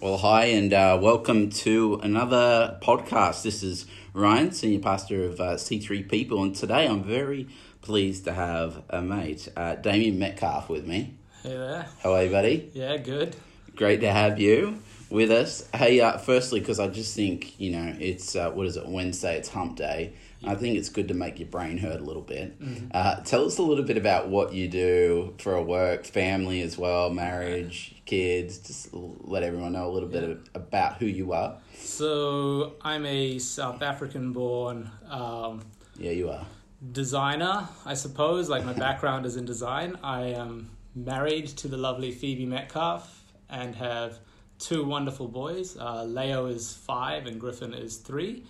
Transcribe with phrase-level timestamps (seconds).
[0.00, 3.42] Well, hi, and uh, welcome to another podcast.
[3.42, 3.84] This is
[4.14, 7.48] Ryan, Senior Pastor of uh, C3 People, and today I'm very
[7.82, 11.16] pleased to have a mate, uh, Damien Metcalf, with me.
[11.42, 11.86] Hey there.
[12.00, 12.70] How are you, buddy?
[12.74, 13.34] Yeah, good.
[13.74, 14.78] Great to have you
[15.10, 15.68] with us.
[15.74, 19.36] Hey, uh, firstly, because I just think, you know, it's, uh, what is it, Wednesday,
[19.36, 20.12] it's hump day.
[20.46, 22.60] I think it's good to make your brain hurt a little bit.
[22.60, 22.86] Mm-hmm.
[22.92, 26.78] Uh, tell us a little bit about what you do for a work, family as
[26.78, 28.58] well, marriage, kids.
[28.58, 31.56] Just let everyone know a little bit of, about who you are.
[31.74, 35.62] So I'm a South African born um,
[35.98, 36.46] Yeah, you are.
[36.92, 38.48] designer, I suppose.
[38.48, 39.98] Like my background is in design.
[40.02, 44.18] I am married to the lovely Phoebe Metcalf and have
[44.58, 45.76] two wonderful boys.
[45.76, 48.44] Uh, Leo is five and Griffin is three.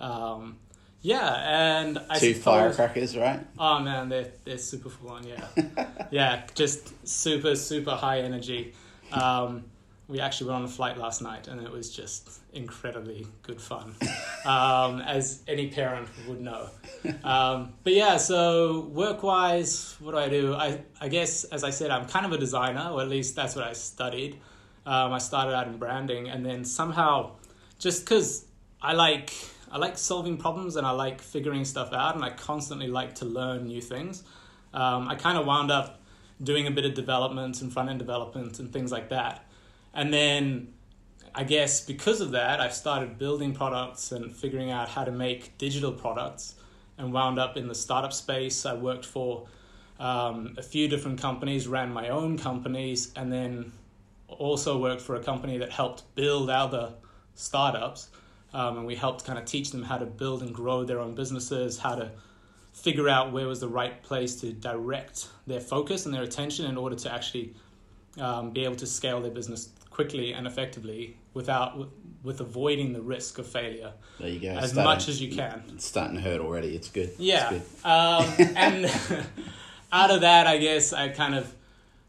[0.00, 0.58] Um,
[1.06, 3.38] yeah, and I Two suppose, firecrackers, right?
[3.56, 5.24] Oh man, they're they're super full on.
[5.24, 5.46] Yeah,
[6.10, 8.74] yeah, just super super high energy.
[9.12, 9.66] Um,
[10.08, 13.94] we actually were on a flight last night, and it was just incredibly good fun,
[14.44, 16.70] um, as any parent would know.
[17.22, 20.54] Um, but yeah, so work wise, what do I do?
[20.54, 23.54] I I guess as I said, I'm kind of a designer, or at least that's
[23.54, 24.40] what I studied.
[24.84, 27.36] Um, I started out in branding, and then somehow,
[27.78, 28.44] just because
[28.82, 29.32] I like
[29.70, 33.24] I like solving problems and I like figuring stuff out, and I constantly like to
[33.24, 34.22] learn new things.
[34.72, 36.00] Um, I kind of wound up
[36.42, 39.46] doing a bit of development and front end development and things like that,
[39.94, 40.72] and then
[41.34, 45.58] I guess because of that, I started building products and figuring out how to make
[45.58, 46.54] digital products,
[46.98, 48.64] and wound up in the startup space.
[48.64, 49.46] I worked for
[49.98, 53.72] um, a few different companies, ran my own companies, and then
[54.28, 56.94] also worked for a company that helped build other
[57.34, 58.08] startups.
[58.54, 61.14] Um, and we helped kind of teach them how to build and grow their own
[61.14, 62.10] businesses, how to
[62.72, 66.76] figure out where was the right place to direct their focus and their attention in
[66.76, 67.54] order to actually
[68.20, 71.78] um, be able to scale their business quickly and effectively without
[72.22, 74.48] with, avoiding the risk of failure There you go.
[74.48, 75.62] as Starting- much as you can.
[75.74, 76.74] It's starting to hurt already.
[76.74, 77.12] It's good.
[77.18, 77.50] Yeah.
[77.54, 77.88] It's good.
[77.88, 78.84] Um, and
[79.92, 81.54] out of that, I guess I kind of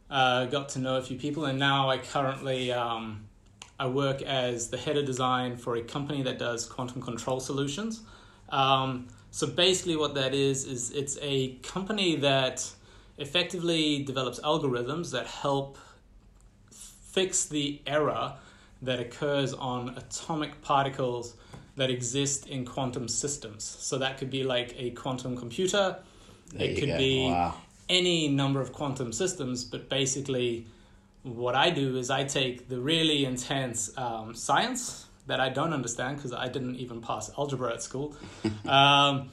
[0.09, 3.26] uh, got to know a few people, and now I currently um,
[3.79, 8.01] I work as the head of design for a company that does quantum control solutions.
[8.49, 12.67] Um, so basically, what that is is it's a company that
[13.17, 15.77] effectively develops algorithms that help
[16.71, 18.33] fix the error
[18.81, 21.35] that occurs on atomic particles
[21.75, 23.63] that exist in quantum systems.
[23.63, 25.97] So that could be like a quantum computer,
[26.53, 26.97] There it could go.
[26.97, 27.55] be Wow.
[27.89, 30.65] any number of quantum systems, but basically,
[31.27, 36.17] what I do is I take the really intense um, science that I don't understand
[36.17, 38.15] because I didn't even pass algebra at school,
[38.67, 39.29] um,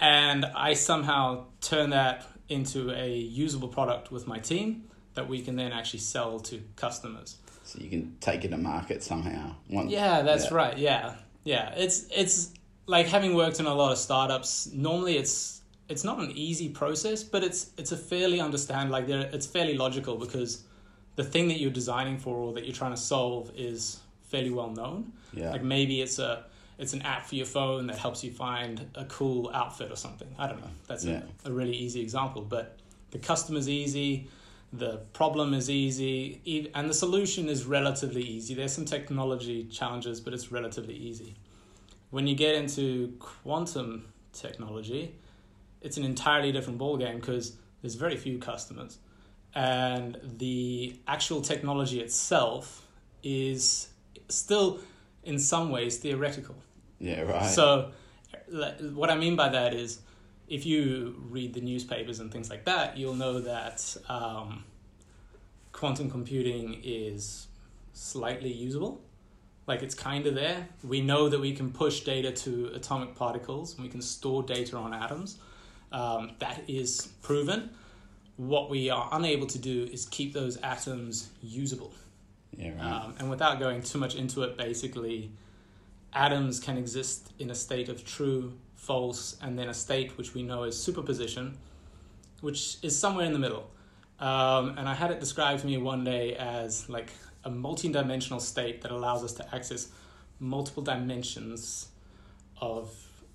[0.00, 5.56] and I somehow turn that into a usable product with my team that we can
[5.56, 7.36] then actually sell to customers.
[7.64, 9.54] So you can take it to market somehow.
[9.68, 10.54] One, Yeah, that's yeah.
[10.54, 10.78] right.
[10.78, 11.14] Yeah,
[11.44, 11.74] yeah.
[11.76, 12.52] It's it's
[12.86, 14.70] like having worked in a lot of startups.
[14.72, 19.28] Normally, it's it's not an easy process, but it's it's a fairly understand like there
[19.32, 20.64] it's fairly logical because
[21.18, 23.98] the thing that you're designing for or that you're trying to solve is
[24.30, 25.12] fairly well known.
[25.32, 25.50] Yeah.
[25.50, 26.44] Like maybe it's a
[26.78, 30.28] it's an app for your phone that helps you find a cool outfit or something.
[30.38, 30.70] I don't know.
[30.86, 31.22] That's Yeah.
[31.44, 32.76] a, a really easy example, but
[33.10, 34.28] the customer's easy,
[34.72, 38.54] the problem is easy, and the solution is relatively easy.
[38.54, 41.34] There's some technology challenges, but it's relatively easy.
[42.10, 45.16] When you get into quantum technology,
[45.80, 48.98] it's an entirely different ballgame because there's very few customers,
[49.54, 52.86] and the actual technology itself
[53.22, 53.88] is
[54.28, 54.80] still,
[55.24, 56.54] in some ways, theoretical.
[56.98, 57.50] Yeah, right.
[57.50, 57.92] So,
[58.94, 60.00] what I mean by that is,
[60.48, 64.64] if you read the newspapers and things like that, you'll know that um,
[65.72, 67.48] quantum computing is
[67.92, 69.00] slightly usable.
[69.66, 70.68] Like it's kind of there.
[70.82, 74.76] We know that we can push data to atomic particles and we can store data
[74.76, 75.38] on atoms.
[75.92, 77.70] Um, that is proven.
[78.38, 81.92] What we are unable to do is keep those atoms usable.
[82.56, 83.04] yeah, right.
[83.04, 85.30] Um, and without going too much into it, basically,
[86.14, 90.42] atoms can exist in a state of true, false, and then a state which we
[90.42, 91.58] know as superposition,
[92.40, 93.70] which is somewhere in the middle.
[94.20, 97.10] Um, and I had it described to me one day as like
[97.44, 99.88] a multi-dimensional state that allows us to access
[100.40, 101.88] multiple dimensions
[102.60, 102.94] of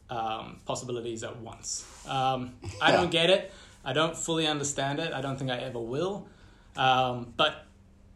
[0.10, 1.86] um, possibilities at once.
[2.08, 3.52] Um, I don't get it.
[3.86, 5.14] I don't fully understand it.
[5.14, 6.28] I don't think I ever will.
[6.76, 7.66] Um, but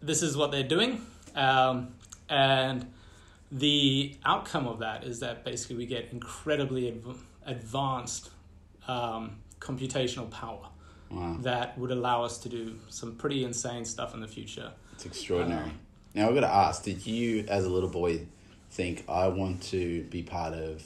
[0.01, 1.05] this is what they're doing.
[1.35, 1.95] Um,
[2.29, 2.91] and
[3.51, 8.29] the outcome of that is that basically we get incredibly adv- advanced
[8.87, 10.67] um, computational power
[11.09, 11.37] wow.
[11.41, 14.71] that would allow us to do some pretty insane stuff in the future.
[14.93, 15.71] It's extraordinary.
[16.13, 18.21] Now I've got to ask: Did you, as a little boy,
[18.71, 20.83] think I want to be part of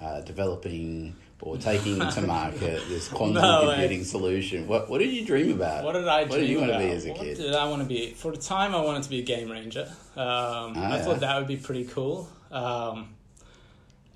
[0.00, 4.66] uh, developing or taking to market this quantum No, computing solution?
[4.66, 5.84] What What did you dream about?
[5.84, 7.36] What did I dream What did you want to be as a what kid?
[7.36, 8.10] did I want to be?
[8.12, 9.86] For the time, I wanted to be a game ranger.
[10.16, 11.02] Um, Ah, I yeah.
[11.02, 12.28] thought that would be pretty cool.
[12.50, 13.14] Um,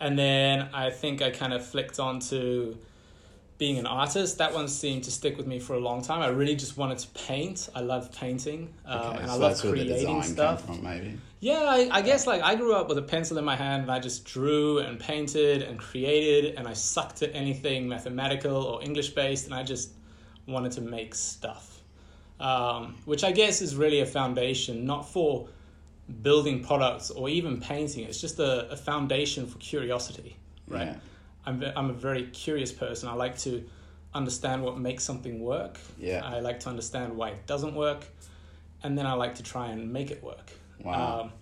[0.01, 2.77] and then I think I kind of flicked onto
[3.65, 4.37] being an artist.
[4.37, 6.21] That one seemed to stick with me for a long time.
[6.21, 7.71] I really just wanted to paint.
[7.75, 10.67] I love painting, um, Okay, and so I love that's where the creating stuff.
[10.67, 11.19] from, maybe.
[11.41, 13.91] Yeah, I, I guess like I grew up with a pencil in my hand and
[13.91, 19.11] I just drew and painted and created and I sucked at anything mathematical or English
[19.11, 19.93] based and I just
[20.47, 21.81] wanted to make stuff.
[22.41, 25.49] Um, which I guess is really a foundation, not for
[26.21, 28.05] building products or even painting.
[28.05, 30.37] It's just a, a foundation for curiosity,
[30.69, 30.89] right?
[30.89, 30.97] Yeah.
[31.47, 33.09] I'm, ve- I'm a very curious person.
[33.09, 33.65] I like to
[34.15, 35.79] understand what makes something work.
[35.99, 36.23] Yeah.
[36.25, 38.05] I like to understand why it doesn't work.
[38.83, 40.51] And then I like to try and make it work.
[40.83, 41.21] Wow.
[41.23, 41.33] Um,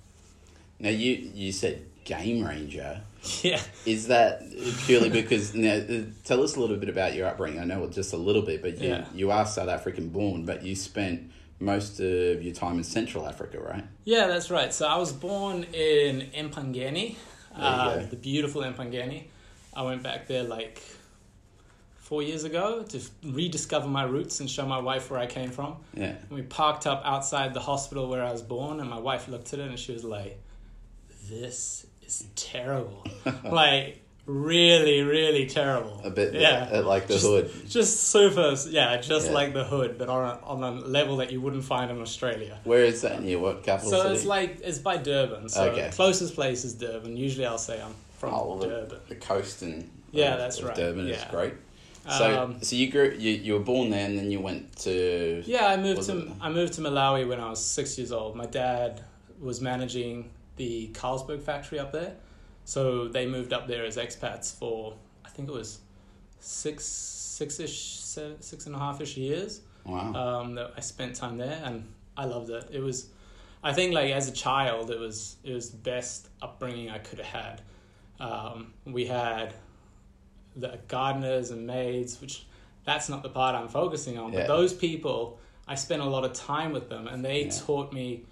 [0.79, 3.01] Now you you said game ranger.
[3.43, 3.61] Yeah.
[3.87, 4.43] Is that
[4.87, 7.61] purely because now uh, tell us a little bit about your upbringing?
[7.61, 9.05] I know just a little bit, but you Yeah.
[9.15, 13.61] you are South African born, but you spent most of your time in Central Africa,
[13.61, 13.85] right?
[14.05, 14.75] Yeah, that's right.
[14.75, 17.15] So I was born in Empangeni,
[17.55, 19.25] uh, the beautiful Empangeni.
[19.75, 20.83] I went back there like
[21.97, 25.77] four years ago to rediscover my roots and show my wife where I came from.
[25.95, 26.09] Yeah.
[26.21, 29.53] And we parked up outside the hospital where I was born, and my wife looked
[29.55, 30.39] at it and she was like,
[31.29, 33.07] "This is terrible,
[33.45, 36.69] like really, really terrible." A bit yeah.
[36.73, 37.51] uh, like the Just- hood.
[37.69, 39.33] Just super, yeah, just Yeah.
[39.33, 42.59] like the hood, but on a, on a level that you wouldn't find in Australia.
[42.65, 43.39] Where is that near?
[43.39, 44.15] What capital So city?
[44.17, 45.49] it's like it's by Durban.
[45.49, 45.89] So Okay.
[45.89, 47.17] the closest place is Durban.
[47.17, 48.99] Usually I'll say I'm from oh, well, the, Durban.
[49.09, 50.77] the coast and Yeah, of- that's of right.
[50.77, 51.55] Durban is great.
[52.09, 55.43] So Um, so you grew you, you were born there and then you went to
[55.45, 58.37] Yeah, I moved to it- I moved to Malawi when I was six years old.
[58.37, 59.03] My dad
[59.41, 62.15] was managing the Carlsberg factory up there,
[62.65, 65.81] so they moved up there as expats for I think it was
[66.39, 69.61] six six ish six and a half ish years.
[69.85, 70.13] wow.
[70.15, 71.77] um, that I spent time there, and
[72.17, 72.69] I loved it.
[72.71, 73.09] It was,
[73.65, 77.19] I think, like as a child, it was it was the best upbringing I could
[77.19, 77.63] have had.
[78.23, 79.53] Um, we had
[80.57, 82.45] the gardeners and maids, which
[82.85, 84.41] that's not the part I'm focusing on, Yeah.
[84.41, 87.51] but those people, I spent a lot of time with them, and they Yeah.
[87.67, 88.23] taught me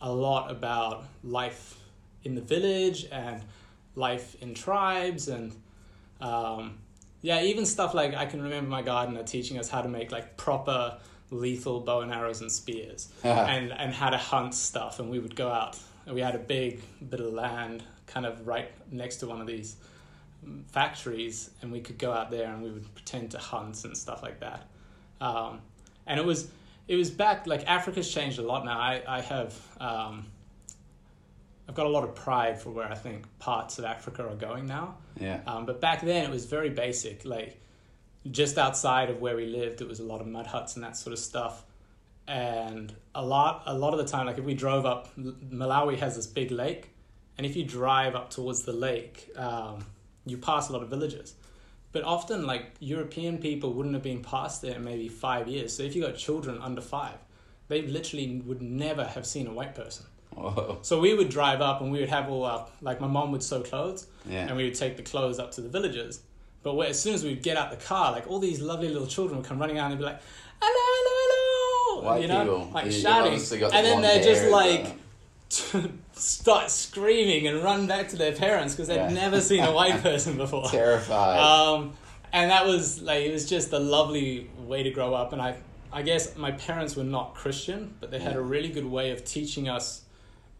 [0.00, 1.78] a lot about life
[2.24, 3.42] in the village and
[3.96, 5.52] life in tribes and
[6.20, 6.78] um,
[7.22, 10.36] yeah, even stuff like I can remember my gardener teaching us how to make like
[10.36, 10.98] proper
[11.30, 15.34] lethal bow and arrows and spears and and how to hunt stuff and we would
[15.36, 16.80] go out and we had a big
[17.10, 17.82] bit of land
[18.14, 19.76] kind of right next to one of these
[20.68, 24.22] factories and we could go out there and we would pretend to hunt and stuff
[24.22, 24.62] like that
[25.20, 25.60] um,
[26.06, 26.48] and it was
[26.86, 30.26] it was back like Africa's changed a lot now I, I have um,
[31.68, 34.66] I've got a lot of pride for where I think parts of Africa are going
[34.66, 35.40] now yeah.
[35.46, 37.24] um, but back then it was very basic.
[37.24, 37.60] Like
[38.30, 40.96] just outside of where we lived, it was a lot of mud huts and that
[40.96, 41.64] sort of stuff.
[42.26, 46.16] And a lot, a lot of the time, like if we drove up, Malawi has
[46.16, 46.90] this big lake,
[47.36, 49.84] and if you drive up towards the lake, um,
[50.26, 51.34] you pass a lot of villages.
[51.92, 55.72] But often, like European people wouldn't have been past there in maybe five years.
[55.76, 57.18] So if you got children under five,
[57.68, 60.06] they literally would never have seen a white person.
[60.34, 60.78] Whoa.
[60.82, 63.42] So we would drive up and we would have all our, like my mom would
[63.44, 64.46] sew clothes Yeah.
[64.48, 66.20] and we would take the clothes up to the villages.
[66.64, 69.06] But where, as soon as we'd get out the car, like all these lovely little
[69.06, 70.20] children would come running out and be like,
[70.60, 72.70] hello, hello, hello, White you know, people.
[72.74, 73.34] like You- shouting.
[73.34, 74.92] And then they're just like, and, uh,
[76.12, 79.08] start screaming and run back to their parents because they'd Yeah.
[79.10, 80.68] never seen a white person before.
[80.68, 81.38] terrified.
[81.38, 81.92] Um,
[82.32, 85.32] and that was like it was just a lovely way to grow up.
[85.32, 85.56] And I,
[85.92, 89.24] I guess my parents were not Christian, but they had a really good way of
[89.24, 90.02] teaching us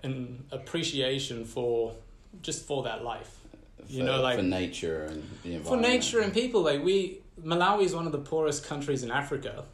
[0.03, 1.95] an appreciation for
[2.43, 3.41] just for that life.
[3.89, 7.95] you know, like- for nature and the For nature and people, like we, Malawi is
[7.95, 9.65] one of the poorest countries in Africa,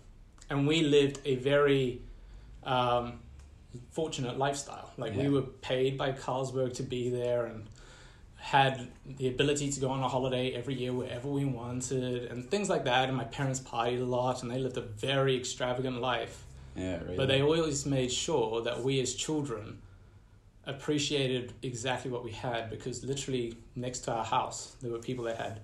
[0.48, 2.00] and we lived a very
[2.64, 3.20] um,
[3.92, 4.92] fortunate lifestyle.
[4.96, 7.66] Like we were paid by Carlsberg to be there and
[8.36, 12.68] had the ability to go on a holiday every year wherever we wanted and things
[12.70, 13.08] like that.
[13.08, 16.44] And my parents partied a lot, and they lived a very extravagant life.
[16.74, 17.16] Yeah, really.
[17.16, 19.78] But they always made sure that we as children
[20.66, 25.36] appreciated exactly what we had because literally next to our house there were people that
[25.36, 25.60] had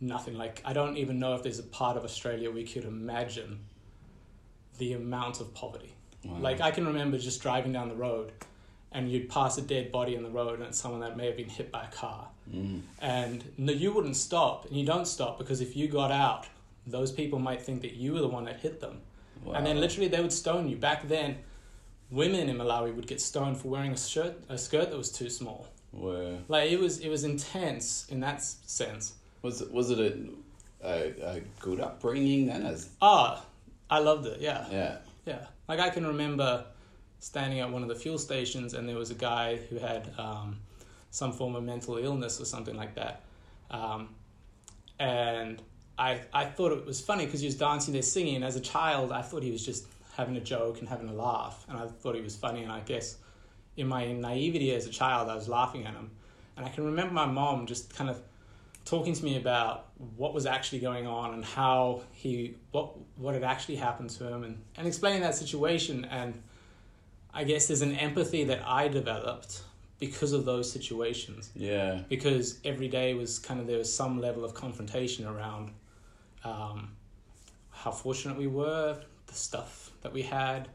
[0.00, 0.34] nothing.
[0.34, 3.60] Like I don't even know if there's a part of Australia we could imagine
[4.78, 5.91] the amount of poverty.
[6.24, 6.38] Wow.
[6.40, 8.32] Like I can remember just driving down the road
[8.92, 11.36] and you'd pass a dead body in the road and it's someone that may have
[11.36, 12.28] been hit by a car.
[12.52, 12.82] Mm.
[13.00, 16.46] And no, you wouldn't stop, and you don't stop because if you got out,
[16.86, 19.00] those people might think that you were the one that hit them.
[19.44, 19.54] Wow.
[19.54, 20.76] And then literally they would stone you.
[20.76, 21.38] Back then,
[22.10, 25.30] women in Malawi would get stoned for wearing a shirt a skirt that was too
[25.30, 25.68] small.
[25.92, 29.14] Were Like it was it was intense in that sense.
[29.42, 32.62] was it was it a, a, a good upbringing then?
[32.66, 33.44] As Ah,
[33.90, 34.40] I loved it.
[34.40, 34.66] Yeah.
[34.70, 36.64] yeah, Yeah, like I can remember
[37.18, 40.58] standing at one of the fuel stations, and there was a guy who had um,
[41.10, 43.22] some form of mental illness or something like that,
[43.70, 44.08] um,
[44.98, 45.62] and
[45.98, 48.42] I I thought it was funny because he was dancing there singing.
[48.42, 51.64] As a child, I thought he was just having a joke and having a laugh,
[51.68, 52.62] and I thought he was funny.
[52.62, 53.16] And I guess
[53.76, 56.10] in my naivety as a child, I was laughing at him,
[56.56, 58.20] and I can remember my mom just kind of
[58.84, 63.44] talking to me about what was actually going on and how he what what had
[63.44, 66.04] actually happened to him and, and explaining that situation.
[66.06, 66.42] And
[67.32, 69.62] I guess there's an empathy that I developed
[69.98, 71.50] because of those situations.
[71.54, 75.70] Yeah, because every day was kind of there was some level of confrontation around
[76.44, 76.96] um,
[77.70, 80.68] how fortunate we were the stuff that we had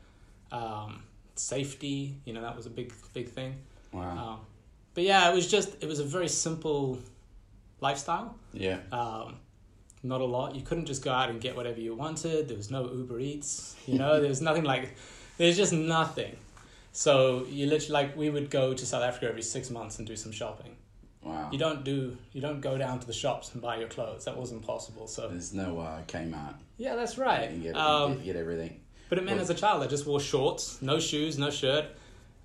[0.51, 1.03] um,
[1.35, 3.57] safety you know that was a big big thing.
[3.91, 4.39] Wow, um,
[4.93, 6.99] but yeah it was just it was a very simple
[7.79, 9.35] lifestyle yeah, um,
[10.03, 10.55] not a lot.
[10.55, 12.47] You couldn't just go out and get whatever you wanted.
[12.47, 13.75] There was no Uber Eats.
[13.85, 14.95] You know, there was nothing like.
[15.37, 16.35] There's just nothing.
[16.91, 20.15] So you literally like we would go to South Africa every six months and do
[20.15, 20.75] some shopping.
[21.21, 21.49] wow.
[21.51, 24.25] You don't do you don't go down to the shops and buy your clothes.
[24.25, 25.05] That wasn't possible.
[25.07, 26.55] So There's no uh, Kmart.
[26.77, 27.51] yeah, that's right.
[27.51, 28.79] You get, Um, get, you get everything.
[29.09, 31.85] but it meant as a child, I just wore shorts, no shoes, no shirt,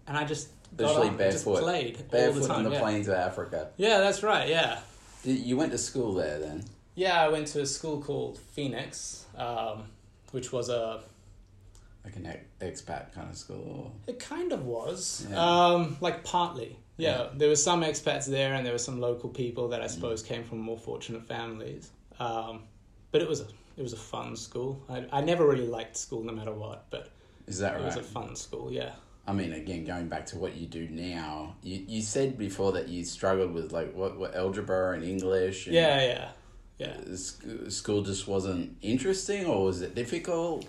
[0.07, 1.62] and I just Especially on and just barefoot.
[1.62, 2.57] played all Barefoot the time.
[2.59, 2.81] on the yeah.
[2.81, 3.71] plains of Africa.
[3.79, 4.49] yeah, that's right.
[4.49, 4.81] Yeah.
[5.25, 6.64] You went to school there then?
[6.95, 9.85] Yeah, I went to a school called Phoenix, um,
[10.33, 11.00] which was a
[12.05, 13.93] Like an expat kind of school?
[14.07, 15.26] It kind of was.
[15.31, 15.37] Yeah.
[15.38, 16.76] Um, like partly.
[16.97, 17.11] Yeah.
[17.23, 17.29] Yeah.
[17.37, 20.45] There were some expats there and there were some local people that I suppose came
[20.45, 21.91] from more fortunate families.
[22.19, 22.64] Um,
[23.12, 24.83] but it was a it was a fun school.
[24.88, 27.09] I, I never really liked school no matter what, but
[27.47, 27.85] Is that it right?
[27.87, 28.93] was a fun school, yeah.
[29.26, 32.88] I mean, again, going back to what you do now, you, you said before that
[32.88, 35.67] you struggled with like what, what algebra and English.
[35.67, 36.29] And Yeah, yeah.
[36.79, 37.14] Yeah.
[37.14, 40.67] sc- School just wasn't interesting, or was it difficult?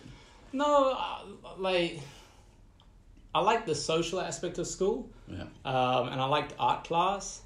[0.52, 1.20] No, uh,
[1.58, 2.00] like
[3.34, 5.10] I liked the social aspect of school.
[5.28, 5.44] Yeah.
[5.66, 7.42] um, and I liked art class.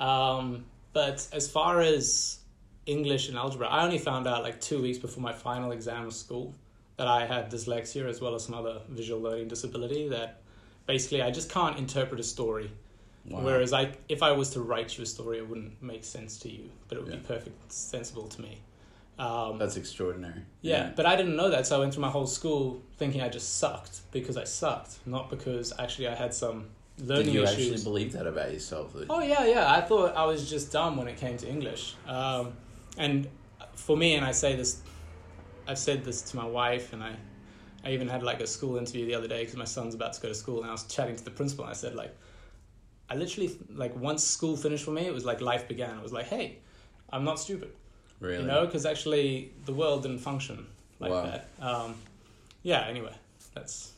[0.00, 2.38] Um, but as far as
[2.86, 6.14] English and algebra, I only found out like two weeks before my final exam of
[6.14, 6.52] school
[7.02, 10.08] that I had dyslexia as well as some other visual learning disability.
[10.08, 10.40] That
[10.86, 12.70] basically I just can't interpret a story.
[13.28, 13.40] Wow.
[13.40, 16.48] Whereas I, if I was to write you a story, it wouldn't make sense to
[16.48, 17.18] you, but it would Yeah.
[17.18, 18.58] be perfect sensible to me.
[19.18, 20.42] Um, That's extraordinary.
[20.60, 23.28] yeah, but I didn't know that, so I went through my whole school thinking I
[23.28, 26.66] just sucked because I sucked, not because actually I had some
[26.98, 27.58] learning Did you issues.
[27.72, 28.92] actually believe that about yourself?
[28.94, 29.72] That Oh yeah, yeah.
[29.72, 31.94] I thought I was just dumb when it came to English.
[32.06, 32.52] Um,
[32.96, 33.26] and
[33.74, 34.80] for me, and I say this,
[35.66, 37.14] I've said this to my wife, and I,
[37.84, 40.20] I even had like a school interview the other day because my son's about to
[40.20, 42.14] go to school, and I was chatting to the principal, and I said like,
[43.10, 45.96] I literally like once school finished for me, it was like life began.
[45.98, 46.58] It was like, hey,
[47.10, 47.70] I'm not stupid,
[48.20, 48.40] really?
[48.42, 50.66] you know, because actually the world didn't function
[50.98, 51.22] like Wow.
[51.24, 51.48] that.
[51.60, 51.94] Um,
[52.62, 52.86] yeah.
[52.88, 53.12] Anyway,
[53.54, 53.92] that's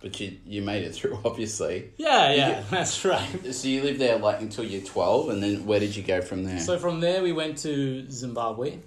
[0.00, 1.92] But you you made it through, obviously.
[1.96, 2.36] yeah, yeah.
[2.48, 2.64] Yeah.
[2.70, 3.28] That's right.
[3.54, 6.42] So you lived there like until you're twelve, and then where did you go from
[6.44, 6.58] there?
[6.60, 8.78] So from there, we went to Zimbabwe.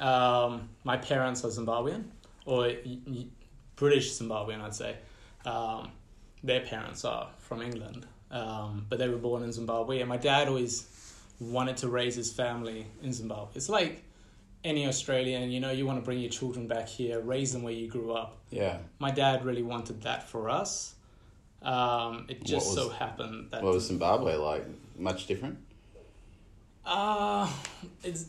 [0.00, 2.04] Um, my parents are Zimbabwean,
[2.46, 2.72] or
[3.76, 4.96] British Zimbabwean, I'd say.
[5.44, 5.90] Um,
[6.42, 10.00] their parents are from England, um, but they were born in Zimbabwe.
[10.00, 10.86] And my dad always
[11.38, 13.52] wanted to raise his family in Zimbabwe.
[13.54, 14.02] It's like
[14.64, 17.72] any Australian, you know, you want to bring your children back here, raise them where
[17.72, 18.38] you grew up.
[18.50, 18.78] yeah.
[18.98, 20.94] My dad really wanted that for us.
[21.62, 24.64] Um, it just was- so happened that What was Zimbabwe like?
[24.98, 25.58] Much different.
[26.84, 27.50] Uh,
[28.02, 28.26] it's.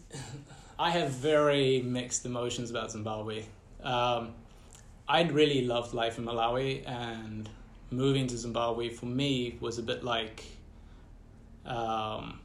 [0.82, 3.44] I have very mixed emotions about Zimbabwe.
[3.84, 4.34] Um,
[5.08, 7.48] I'd really loved life in Malawi, and
[7.92, 10.44] moving to Zimbabwe for me was a bit like.
[11.68, 12.40] Um,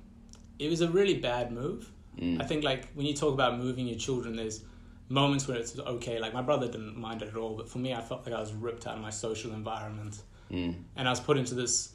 [0.59, 1.91] it was a really bad move.
[2.19, 2.43] Mm.
[2.43, 4.61] I think like when you talk about moving your children, there's
[5.09, 6.19] moments where it's okay.
[6.19, 8.41] Like my brother didn't mind it at all, but for me, I felt like I
[8.41, 10.21] was ripped out of my social environment
[10.53, 10.77] Mm.
[10.95, 11.93] and I was put into this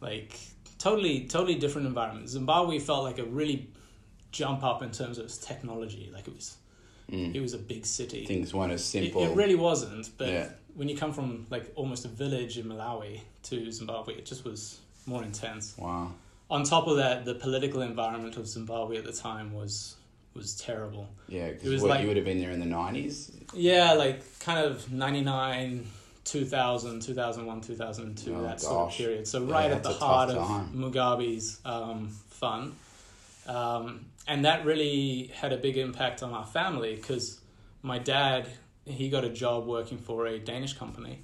[0.00, 0.38] like
[0.78, 2.28] totally totally different environment.
[2.28, 3.68] Zimbabwe felt like a really
[4.34, 6.10] jump up in terms of its technology.
[6.12, 6.56] Like it was
[7.10, 7.34] Mm.
[7.34, 8.24] it was a big city.
[8.24, 9.22] Things weren't as It, simple.
[9.24, 10.08] it really wasn't.
[10.16, 10.48] But Yeah.
[10.74, 14.78] when you come from like almost a village in Malawi to Zimbabwe, it just was
[15.06, 15.66] more intense.
[15.78, 16.12] wow.
[16.50, 19.96] On top of that, the political environment of Zimbabwe at the time was
[20.34, 21.06] was terrible.
[21.28, 23.30] Yeah, because like- you would have been there in the nineties.
[23.54, 25.86] Yeah, like kind of 99,
[26.24, 29.28] 2000, 2001, 2002, Oh, that sort of period.
[29.28, 30.38] So Yeah, right at the heart of.
[30.74, 32.72] Mugabe's um, fun.
[33.46, 37.40] Um, and that really had a big impact on our family because
[37.82, 38.46] my dad,
[38.84, 41.20] he got a job working for a Danish company.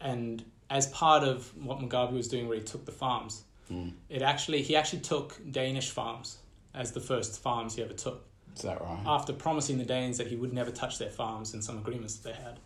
[0.00, 3.92] And as part of what Mugabe was doing, where he took the farms, Mm.
[4.10, 6.36] it actually he actually took Danish farms
[6.74, 8.22] as the first farms he ever took
[8.54, 8.98] Is that right?
[9.06, 12.28] after promising the Danes that he would never touch their farms in some agreements that
[12.28, 12.58] they had.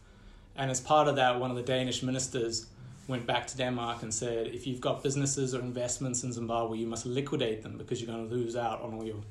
[0.57, 2.67] And as part of that, one of the Danish ministers
[3.07, 6.87] went back to Denmark and said, if you've got businesses or investments in Zimbabwe, you
[6.89, 9.23] must liquidate them because you're going to lose out on all your,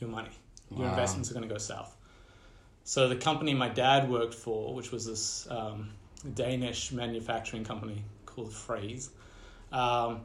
[0.00, 0.30] your money.
[0.70, 0.90] Your Wow.
[0.90, 1.96] investments are going to go south.
[2.84, 5.90] So the company my dad worked for, which was this um,
[6.34, 9.10] Danish manufacturing company called Phrase,
[9.72, 10.22] um,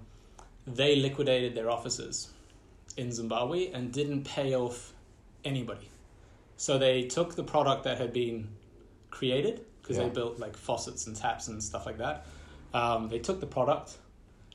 [0.66, 2.30] they liquidated their offices
[2.98, 4.94] in Zimbabwe and didn't pay off
[5.44, 5.90] anybody.
[6.58, 8.48] So they took the product that had been
[9.12, 10.04] created because Yeah.
[10.04, 12.26] they built like faucets and taps and stuff like that.
[12.74, 13.98] Um, they took the product,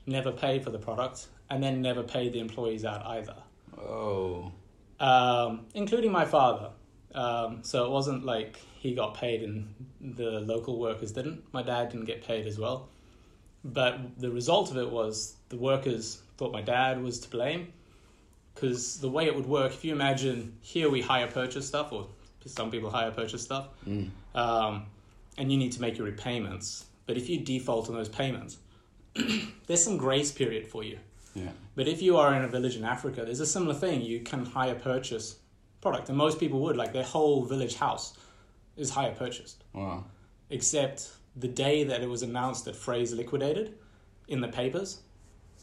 [0.06, 3.36] never paid for the product, and then never paid the employees out either,
[3.78, 4.52] Oh.
[5.00, 6.70] Um, including my father.
[7.14, 11.42] Um, so it wasn't like he got paid and the local workers didn't.
[11.52, 12.88] My dad didn't get paid as well.
[13.64, 17.72] But the result of it was the workers thought my dad was to blame
[18.54, 22.06] because the way it would work, if you imagine here we hire purchase stuff, or
[22.46, 24.10] some people hire purchase stuff, Mm.
[24.34, 24.86] um,
[25.38, 26.84] and you need to make your repayments.
[27.06, 28.58] But if you default on those payments,
[29.66, 30.98] there's some grace period for you.
[31.34, 31.50] Yeah.
[31.76, 34.00] But if you are in a village in Africa, there's a similar thing.
[34.02, 35.36] You can hire purchase
[35.80, 38.16] product, and most people would like their whole village house
[38.76, 40.04] is hire purchased, Wow.
[40.50, 43.78] except the day that it was announced that Phrase liquidated
[44.28, 45.00] in the papers,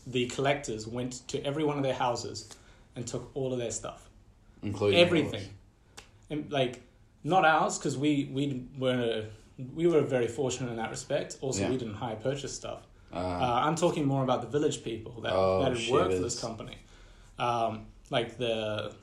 [0.06, 2.50] the collectors went to every one of their houses
[2.96, 4.10] and took all of their stuff,
[4.64, 5.44] Including everything,
[6.30, 6.82] and like
[7.24, 9.26] not ours because we we were
[9.76, 11.38] we were very fortunate in that respect.
[11.42, 11.70] Also, Yeah.
[11.72, 12.88] we didn't hire purchase stuff.
[13.14, 16.20] Uh, Uh, I'm talking more about the village people that, Oh, that had worked for
[16.22, 16.78] this company.
[17.40, 18.94] Um, like the,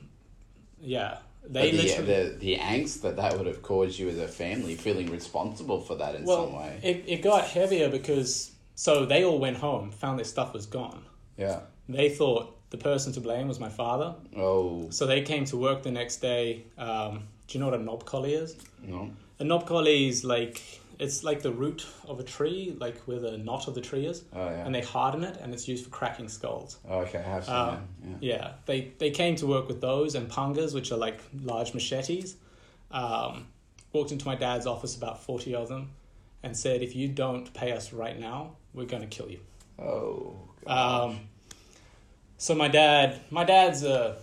[0.81, 2.05] yeah, they the, literally.
[2.29, 5.95] the the angst that that would have caused you as a family, feeling responsible for
[5.95, 6.79] that in well, some way.
[6.83, 11.03] it, it got heavier because, so they all went home, found their stuff was gone.
[11.37, 11.59] yeah.
[11.87, 14.15] They thought the person to blame was my father.
[14.35, 16.63] Oh So they came to work the next day.
[16.79, 18.55] Um, do you know what a knobkerrie is?
[18.81, 19.11] no.
[19.39, 20.61] A knobkerrie is like,
[20.99, 24.23] it's like the root of a tree, like where the knot of the tree is.
[24.33, 24.65] Oh yeah.
[24.65, 26.77] And they harden it and it's used for cracking skulls.
[26.89, 27.81] oh, okay, I have seen Uh, that.
[28.21, 28.35] Yeah.
[28.37, 32.35] Yeah, they they came to work with those and pangas, which are like large machetes.
[32.91, 33.47] Um,
[33.93, 35.91] walked into my dad's office, about forty of them,
[36.43, 39.39] and said, "If you don't pay us right now, we're going to kill you."
[39.79, 40.35] Oh.
[40.65, 41.09] gosh.
[41.11, 41.19] Um,
[42.37, 44.17] so my dad, my dad's a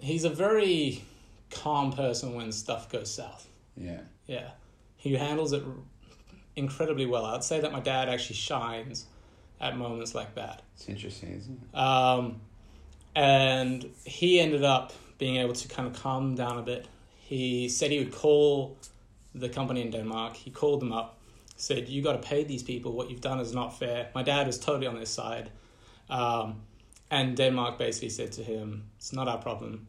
[0.00, 1.02] he's a very
[1.50, 3.48] calm person when stuff goes south.
[3.76, 4.00] yeah.
[4.26, 4.50] Yeah,
[5.06, 5.62] he handles it
[6.56, 7.24] incredibly well.
[7.26, 9.06] I'd say that my dad actually shines
[9.60, 10.62] at moments like that.
[10.74, 11.78] It's interesting, isn't it?
[11.78, 12.40] Um,
[13.14, 16.86] and he ended up being able to kind of calm down a bit.
[17.18, 18.76] He said he would call
[19.34, 20.36] the company in Denmark.
[20.36, 21.18] He called them up,
[21.56, 22.92] said, "You got to pay these people.
[22.92, 25.50] What you've done is not fair." My dad was totally on their side,
[26.10, 26.62] um,
[27.10, 29.86] and Denmark basically said to him, "It's not our problem,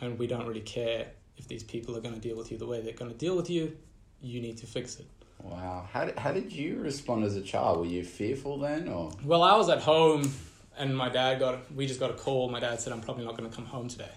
[0.00, 2.66] and we don't really care if these people are going to deal with you the
[2.66, 3.76] way they're going to deal with you.
[4.20, 5.06] You need to fix it."
[5.42, 5.88] Wow.
[5.92, 7.78] How did, how did you respond as a child?
[7.78, 10.32] Were you fearful then, or Well, I was at home,
[10.78, 11.70] and my dad got.
[11.72, 12.48] We just got a call.
[12.48, 14.12] My dad said, "I'm probably not going to come home today,"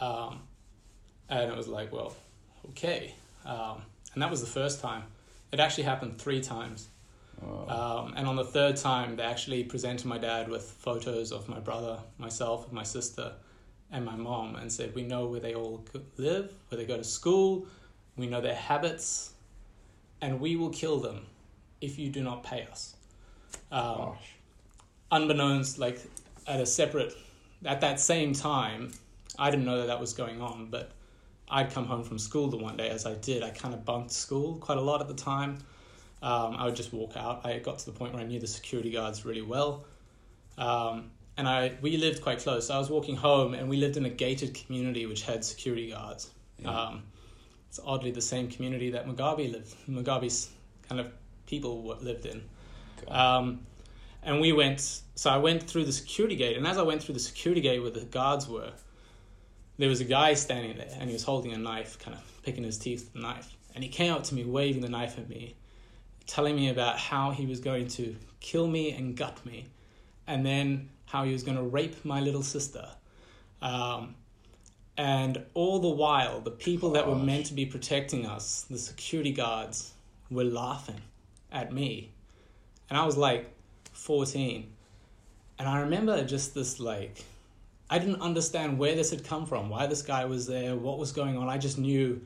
[0.00, 0.40] um,
[1.28, 2.14] and it was like, "Well,
[2.70, 3.14] okay."
[3.46, 5.04] Um, and that was the first time.
[5.50, 6.88] It actually happened three times,
[7.42, 11.48] oh, um, and on the third time, they actually presented my dad with photos of
[11.48, 13.32] my brother, myself, my sister,
[13.90, 15.84] and my mom, and said, "We know where they all
[16.18, 17.66] live, where they go to school.
[18.16, 19.32] We know their habits,
[20.20, 21.26] and we will kill them
[21.80, 22.96] if you do not pay us."
[23.70, 24.16] Um,
[25.10, 26.00] unbeknownst, like
[26.46, 27.14] at a separate,
[27.64, 28.92] at that same time,
[29.38, 30.92] I didn't know that that was going on, but
[31.48, 33.42] I'd come home from school the one day, as I did.
[33.42, 35.58] I kind of bunked school quite a lot at the time.
[36.22, 37.44] Um, I would just walk out.
[37.44, 39.84] I got to the point where I knew the security guards really well.
[40.56, 42.70] Um, and I we lived quite close.
[42.70, 46.30] I was walking home, and we lived in a gated community which had security guards.
[46.58, 46.70] Yeah.
[46.70, 47.02] Um,
[47.74, 49.74] it's oddly the same community that Mugabe lived.
[49.90, 50.48] Mugabe's
[50.88, 51.08] kind of
[51.48, 52.40] people lived in.
[53.08, 53.66] Um,
[54.22, 57.14] and we went, so I went through the security gate, and as I went through
[57.14, 58.70] the security gate where the guards were,
[59.76, 62.62] there was a guy standing there, and he was holding a knife, kind of picking
[62.62, 63.56] his teeth with the knife.
[63.74, 65.56] And he came up to me, waving the knife at me,
[66.28, 69.66] telling me about how he was going to kill me and gut me,
[70.28, 72.86] and then how he was going to rape my little sister.
[73.60, 74.14] Um,
[74.96, 79.32] and all the while, the people that were meant to be protecting us, the security
[79.32, 79.92] guards,
[80.30, 81.00] were laughing
[81.50, 82.12] at me.
[82.88, 83.50] And I was like
[83.92, 84.70] 14.
[85.58, 87.24] And I remember just this like,
[87.90, 91.12] I didn't understand where this had come from, why this guy was there, what was
[91.12, 91.48] going on.
[91.48, 92.20] I just knew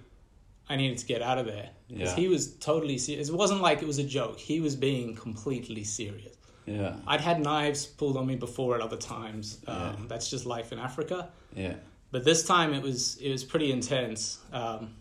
[0.69, 2.17] I needed to get out of there because Yeah.
[2.17, 3.29] he was totally serious.
[3.31, 4.39] It wasn't like it was a joke.
[4.39, 6.35] He was being completely serious.
[6.67, 6.97] Yeah.
[7.07, 9.59] I'd had knives pulled on me before at other times.
[9.67, 9.97] Um, Yeah.
[10.09, 11.31] That's just life in Africa.
[11.57, 11.75] Yeah.
[12.11, 14.39] But this time it was it was pretty intense.
[14.53, 14.95] Um,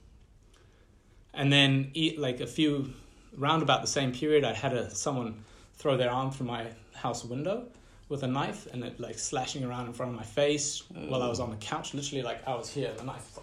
[1.34, 2.94] and then e- like a few
[3.38, 5.44] round about the same period, I had a someone
[5.76, 7.66] throw their arm through my house window
[8.10, 11.28] with a knife and it like slashing around in front of my face while I
[11.28, 11.94] was on the couch.
[11.94, 13.38] Literally like I was here, the knife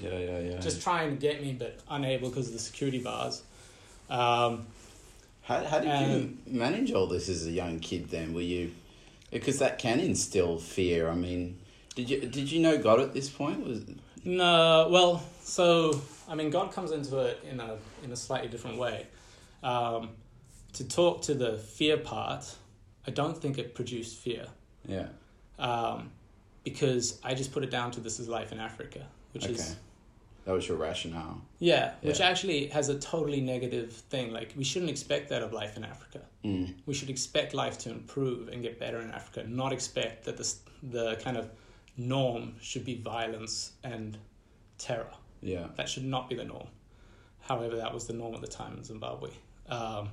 [0.00, 0.16] Yeah.
[0.18, 0.38] Yeah.
[0.38, 0.58] Yeah.
[0.60, 3.42] just trying to get me, but unable because of the security bars.
[4.10, 4.66] Um,
[5.42, 8.34] How, how did Um, you manage all this as a young kid then?
[8.34, 8.72] Were you
[9.30, 11.08] because that can instill fear.
[11.10, 11.58] I mean,
[11.98, 13.66] did you did you know God at this point?
[13.66, 13.80] Was
[14.24, 18.78] No, well, so I mean, God comes into it in a in a slightly different
[18.78, 19.06] way.
[19.64, 20.10] Um,
[20.74, 22.54] to talk to the fear part,
[23.04, 24.46] I don't think it produced fear
[24.86, 25.08] yeah.
[25.58, 26.10] um,
[26.62, 29.54] because I just put it down to this is life in Africa, which Okay.
[29.54, 29.74] is
[30.44, 31.40] That was your rationale.
[31.58, 34.32] yeah, which actually has a totally negative thing.
[34.32, 36.20] Like we shouldn't expect that of life in Africa.
[36.44, 36.74] Mm.
[36.86, 40.46] We should expect life to improve and get better in Africa, not expect that the
[40.96, 41.50] the kind of
[41.98, 44.16] norm should be violence and
[44.78, 45.12] terror.
[45.40, 45.66] Yeah.
[45.76, 46.68] That should not be the norm.
[47.40, 49.30] However, that was the norm at the time in Zimbabwe.
[49.68, 50.10] Um,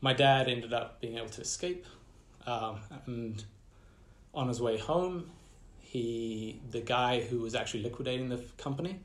[0.00, 1.86] my dad ended up being able to escape,
[2.46, 3.42] um, and
[4.34, 5.30] on his way home,
[5.80, 9.00] he the guy who was actually liquidating the company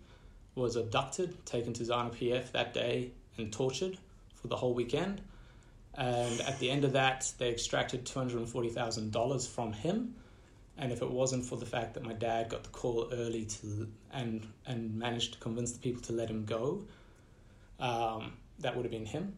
[0.55, 3.97] was abducted, taken to ZANU PF that day, and tortured
[4.35, 5.21] for the whole weekend.
[5.95, 9.73] And at the end of that, they extracted two hundred and forty thousand dollars from
[9.73, 10.15] him.
[10.81, 13.87] And if it wasn't for the fact that my dad got the call early to
[14.13, 16.83] and and managed to convince the people to let him go,
[17.79, 19.35] um, that would have been him.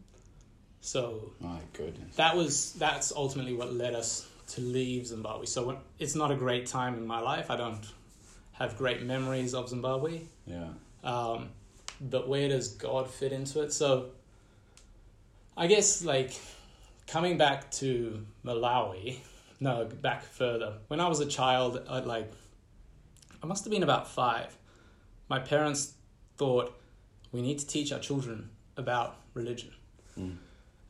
[0.81, 2.15] So My goodness.
[2.15, 5.45] that was that's ultimately what led us to leave Zimbabwe.
[5.45, 7.49] So when, it's not a great time in my life.
[7.49, 7.85] I don't
[8.53, 10.21] have great memories of Zimbabwe.
[10.45, 10.69] Yeah.
[11.03, 11.49] Um,
[11.99, 13.73] but where does God fit into it?
[13.73, 14.09] So
[15.55, 16.33] I guess like
[17.07, 19.17] coming back to Malawi,
[19.61, 20.73] no, back further.
[20.87, 22.29] When I was a child, I like
[23.41, 24.57] I must have been about five.
[25.29, 25.93] My parents
[26.35, 26.77] thought
[27.31, 29.71] we need to teach our children about religion.
[30.19, 30.37] Mm.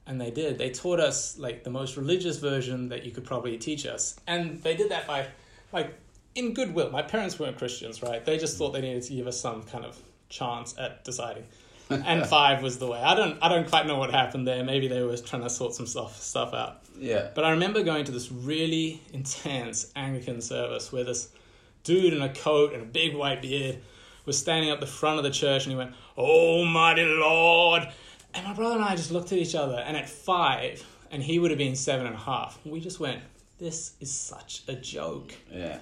[0.08, 0.58] And they did.
[0.58, 4.18] They taught us like the most religious version that you could probably teach us.
[4.26, 5.28] And they did that by
[5.74, 5.94] like
[6.34, 6.90] in goodwill.
[6.92, 8.24] My parents weren't Christians, right?
[8.24, 9.98] They just thought they needed to give us some kind of
[10.30, 11.44] chance at deciding.
[11.94, 13.00] And five was the way.
[13.00, 14.64] I don't I don't quite know what happened there.
[14.64, 16.82] Maybe they were trying to sort some stuff stuff out.
[16.98, 17.30] Yeah.
[17.34, 21.30] But I remember going to this really intense Anglican service where this
[21.84, 23.80] dude in a coat and a big white beard
[24.26, 27.88] was standing up the front of the church and he went, Almighty Lord.
[28.34, 31.40] And my brother and I just looked at each other and at five, and he
[31.40, 33.22] would have been seven and a half, we just went,
[33.60, 35.34] This is such a joke.
[35.52, 35.80] Yeah.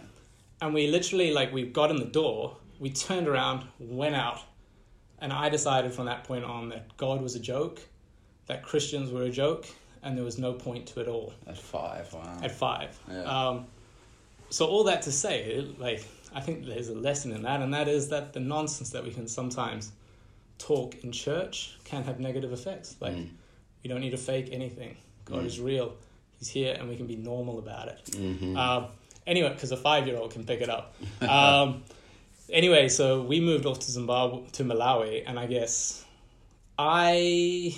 [0.62, 4.42] And we literally, like, we got in the door, we turned around, went out,
[5.22, 7.80] and I decided from that point on that God was a joke,
[8.48, 9.68] that Christians were a joke,
[10.04, 12.12] and there was no point to it all At five.
[12.14, 12.38] Wow.
[12.42, 12.98] at five.
[13.10, 13.24] Yeah.
[13.24, 13.66] Um,
[14.50, 16.04] so all that to say, like
[16.34, 19.12] I think there's a lesson in that, and that is that the nonsense that we
[19.12, 19.92] can sometimes
[20.58, 22.96] talk in church can have negative effects.
[23.00, 23.30] Like Mm.
[23.84, 24.98] we don't need to fake anything.
[25.26, 25.46] God Mm.
[25.48, 25.94] is real.
[26.40, 28.00] He's here, and we can be normal about it.
[28.12, 28.56] Mm-hmm.
[28.58, 28.88] Um,
[29.28, 30.96] anyway, because a five-year-old can pick it up.
[31.22, 31.84] Um,
[32.52, 36.06] anyway, so we moved off to Zimbabwe to Malawi, and I guess
[36.78, 37.76] I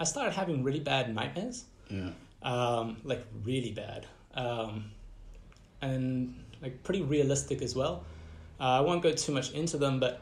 [0.00, 2.10] I started having really bad nightmares yeah.
[2.42, 4.90] um, like really bad, um,
[5.80, 8.04] and like pretty realistic as well.
[8.60, 10.20] Uh, I won't go too much into them, but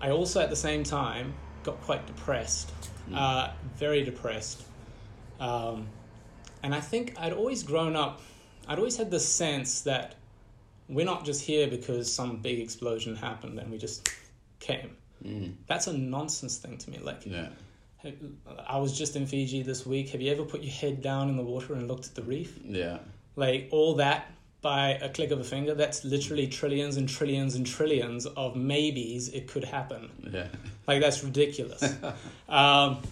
[0.00, 2.72] I also at the same time got quite depressed,
[3.14, 4.64] uh, very depressed,
[5.40, 5.86] um,
[6.62, 8.20] and I think I'd always grown up.
[8.66, 10.14] I'd always had this sense that
[10.88, 14.10] we're not just here because some big explosion happened and we just
[14.60, 14.96] came.
[15.24, 15.54] Mm.
[15.66, 16.98] That's a nonsense thing to me.
[16.98, 17.48] Like Yeah.
[18.66, 20.10] I was just in Fiji this week.
[20.10, 22.58] Have you ever put your head down in the water and looked at the reef?
[22.64, 22.98] Yeah.
[23.36, 27.66] Like all that by a click of a finger, that's literally trillions and trillions and
[27.66, 30.10] trillions of maybes it could happen.
[30.32, 30.46] Yeah.
[30.86, 31.82] Like that's ridiculous.
[32.48, 33.02] um,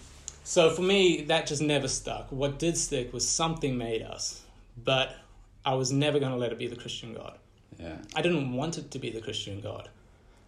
[0.45, 2.31] so for me, that just never stuck.
[2.31, 4.43] What did stick was something made us,
[4.83, 5.17] but
[5.65, 7.37] I was never going to let it be the Christian God.
[7.79, 7.97] Yeah.
[8.15, 9.89] I didn't want it to be the Christian God.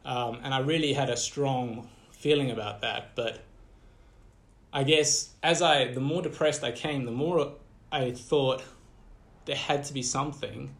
[0.04, 3.14] Um, and I really had a strong feeling about that.
[3.14, 3.40] But
[4.72, 7.52] I guess as I, the more depressed I came, the more
[7.92, 8.62] I thought
[9.44, 10.74] there had to be something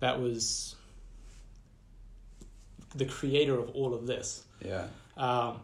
[0.00, 0.76] that was
[2.94, 4.44] the creator of all of this.
[4.64, 4.86] Yeah.
[5.16, 5.60] Um,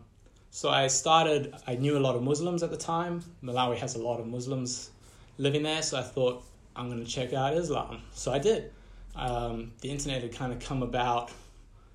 [0.51, 3.23] so I started, I knew a lot of Muslims at the time.
[3.43, 4.91] Malawi has a lot of Muslims
[5.37, 8.03] living there, so I thought, I'm going to check out Islam.
[8.13, 8.73] So I did.
[9.19, 11.31] Um, the internet had kind of come about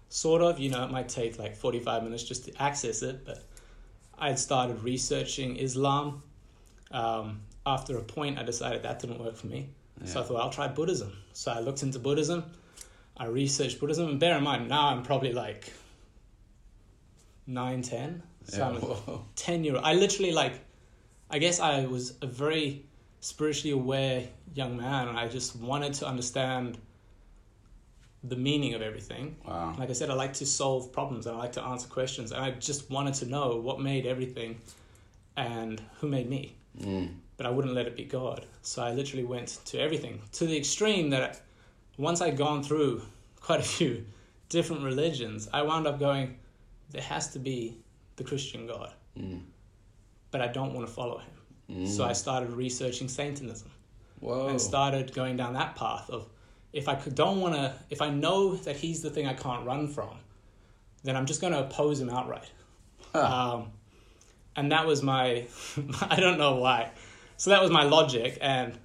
[0.10, 0.60] sort of.
[0.60, 3.44] You know, it might take like 45 minutes just to access it, but
[4.18, 6.22] I had started researching Islam.
[6.92, 9.70] Um, after a point, I decided that didn't work for me.
[10.06, 11.14] So I thought I'll try Buddhism.
[11.32, 12.44] So I looked into Buddhism.
[13.16, 15.72] I researched Buddhism, and bear in mind now I'm probably like
[17.48, 18.22] nine, ten.
[18.44, 18.68] So Yeah.
[18.68, 19.26] I'm a Whoa.
[19.36, 19.86] ten year old.
[19.86, 20.60] I literally like,
[21.30, 22.86] I guess I was a very
[23.22, 26.78] spiritually aware young man, and I just wanted to understand
[28.24, 29.36] the meaning of everything.
[29.46, 29.76] Wow.
[29.78, 32.42] Like I said, I like to solve problems and I like to answer questions, and
[32.44, 34.62] I just wanted to know what made everything,
[35.36, 37.10] and who made me Mm.
[37.38, 38.48] but I wouldn't let it be God.
[38.64, 41.42] So I literally went to everything to the extreme that
[41.98, 43.04] once I'd gone through
[43.42, 44.06] quite a few
[44.50, 46.38] different religions, I wound up going,
[46.92, 47.78] there has to be
[48.16, 49.42] the Christian God, Mm.
[50.32, 51.36] but I don't want to follow him.
[51.84, 51.88] Mm.
[51.88, 53.70] So I started researching Satanism
[54.20, 54.48] Whoa.
[54.48, 56.28] and started going down that path of
[56.74, 59.88] if I don't want to, if I know that he's the thing I can't run
[59.88, 60.18] from,
[61.04, 62.50] then I'm just going to oppose him outright.
[63.14, 63.22] Huh.
[63.60, 63.72] Um,
[64.56, 65.46] and that was my,
[66.10, 66.92] I don't know why.
[67.38, 68.78] So that was my logic, and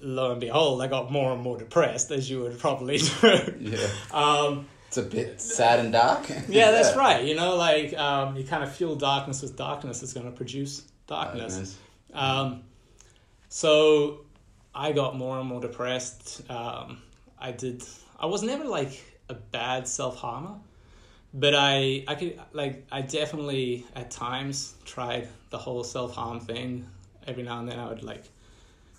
[0.00, 3.54] lo and behold, I got more and more depressed, as you would probably do.
[3.60, 3.88] yeah.
[4.12, 6.28] um, It's a bit sad and dark.
[6.48, 7.24] yeah, that's right.
[7.24, 10.82] You know, like um, you kind of fuel darkness with darkness, it's going to produce
[11.06, 11.54] darkness.
[11.54, 11.78] Darkness.
[12.12, 12.62] Um,
[13.48, 14.20] so
[14.74, 16.48] I got more and more depressed.
[16.50, 17.02] Um,
[17.40, 17.82] I did.
[18.18, 20.56] I was never like a bad self harmer,
[21.34, 26.88] but I I could like I definitely at times tried the whole self harm thing.
[27.26, 28.24] Every now and then I would like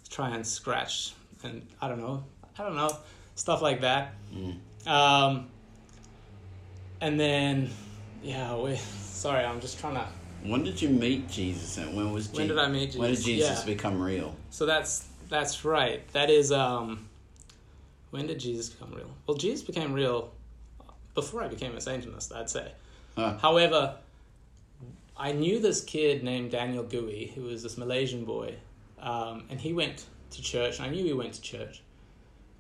[0.10, 2.24] try and scratch and I don't know
[2.58, 2.96] I don't know
[3.36, 4.14] stuff like that.
[4.34, 4.58] Mm.
[4.88, 5.48] Um,
[7.02, 7.70] and then
[8.22, 10.08] yeah, we sorry, I'm just trying to.
[10.44, 11.78] When did you meet Jesus?
[11.78, 13.00] And when was When Je- did I meet Jesus?
[13.00, 13.60] When did Jesus?
[13.60, 13.66] Yeah.
[13.66, 14.36] become real?
[14.52, 16.08] So that's that's right.
[16.14, 17.09] That is um
[18.12, 19.10] when did Jesus become real?
[19.28, 20.32] Well, Jesus became real
[21.16, 22.72] before I became a Satanist, I'd say.
[23.16, 23.38] Huh.
[23.42, 23.96] However,
[25.18, 28.56] I knew this kid named Daniel Gui, who was this Malaysian boy,
[29.02, 30.80] um, and he went to church.
[30.80, 31.82] And I knew he went to church.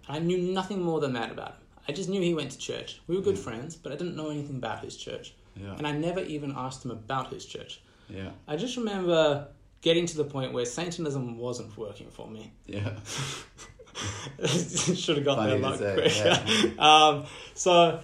[0.07, 1.55] I knew nothing more than that about him.
[1.87, 3.01] I just knew he went to church.
[3.07, 5.75] We were good friends, but I didn't know anything about his church, Yeah.
[5.77, 7.81] and I never even asked him about his church.
[8.09, 8.31] Yeah.
[8.47, 9.47] I just remember
[9.81, 12.51] getting to the point where Satanism wasn't working for me.
[12.65, 12.91] Yeah.
[14.45, 16.81] Should have got Funny there a lot say, quicker.
[16.81, 17.99] um, so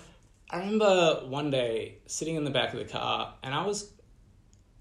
[0.50, 3.91] I remember one day sitting in the back of the car, and I was,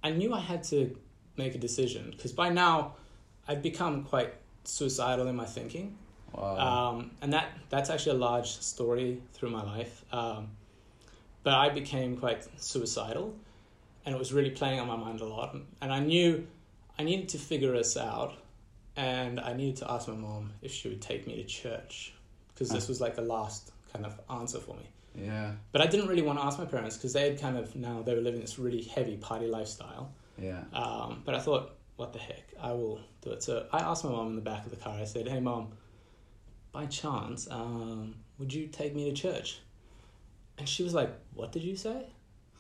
[0.03, 0.97] I knew I had to
[1.37, 2.95] make a decision because by now
[3.49, 5.97] I'd become quite suicidal in my thinking,
[6.33, 6.57] Wow.
[6.59, 10.05] um, and that that's actually a large story through my life.
[10.13, 10.49] Um,
[11.43, 13.35] but I became quite suicidal,
[14.05, 15.55] and it was really playing on my mind a lot.
[15.81, 16.47] And I knew
[16.99, 18.35] I needed to figure this out,
[18.97, 22.15] and I needed to ask my mom if she would take me to church
[22.49, 24.89] because this was like the last kind of answer for me.
[25.15, 25.53] yeah.
[25.73, 28.03] But I didn't really want to ask my parents because they had kind of now
[28.03, 30.13] they were living this really heavy party lifestyle.
[30.41, 30.63] Yeah.
[30.73, 33.43] Um, but I thought, what the heck, I will do it.
[33.43, 34.95] So I asked my mom in the back of the car.
[34.99, 35.69] I said, "Hey, mom,
[36.73, 39.61] by chance, um, would you take me to church?"
[40.59, 42.07] And she was like, "What did you say?"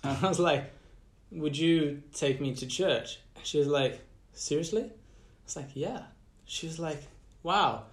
[0.04, 0.72] And I was like,
[1.32, 4.00] "Would you take me to church?" And she was like,
[4.32, 6.02] "Seriously?" I was like, "Yeah."
[6.46, 7.02] She was like,
[7.42, 7.84] "Wow,"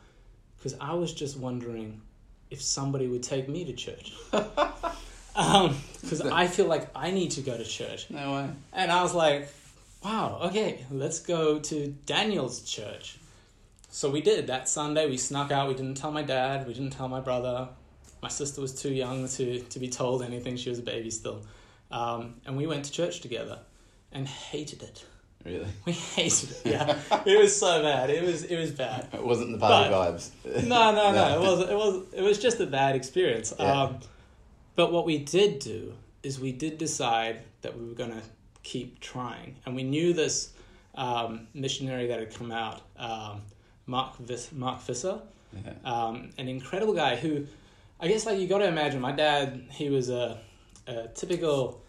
[0.57, 2.01] because I was just wondering
[2.49, 4.13] if somebody would take me to church.
[5.33, 8.09] Because I feel like I need to go to church.
[8.09, 8.49] No way.
[8.73, 9.47] And I was like,
[10.03, 13.17] wow, okay, let's go to Daniel's church.
[13.89, 15.09] So we did that Sunday.
[15.09, 15.67] We snuck out.
[15.67, 16.67] We didn't tell my dad.
[16.67, 17.69] We didn't tell my brother.
[18.21, 20.55] My sister was too young to, to be told anything.
[20.57, 21.43] She was a baby still.
[21.91, 23.59] Um, and we went to church together
[24.11, 25.05] and hated it.
[25.45, 25.67] Really.
[25.85, 26.61] We hated it.
[26.65, 28.09] Yeah, it was so bad.
[28.09, 29.07] It was it was bad.
[29.13, 30.29] It wasn't the party But- vibes.
[30.67, 31.35] No, no, no.
[31.35, 33.53] It was it was it was just a bad experience.
[33.59, 33.83] Yeah.
[33.83, 33.99] Um,
[34.75, 38.21] but what we did do is we did decide that we were going to
[38.63, 40.51] keep trying, and we knew this
[40.95, 43.41] um, missionary that had come out, um,
[43.87, 45.19] Mark Vis- Mark Visser,
[45.53, 45.73] Yeah.
[45.83, 47.47] um, an incredible guy who,
[47.99, 49.01] I guess, like you got to imagine.
[49.01, 50.39] My dad, he was a,
[50.87, 51.81] a typical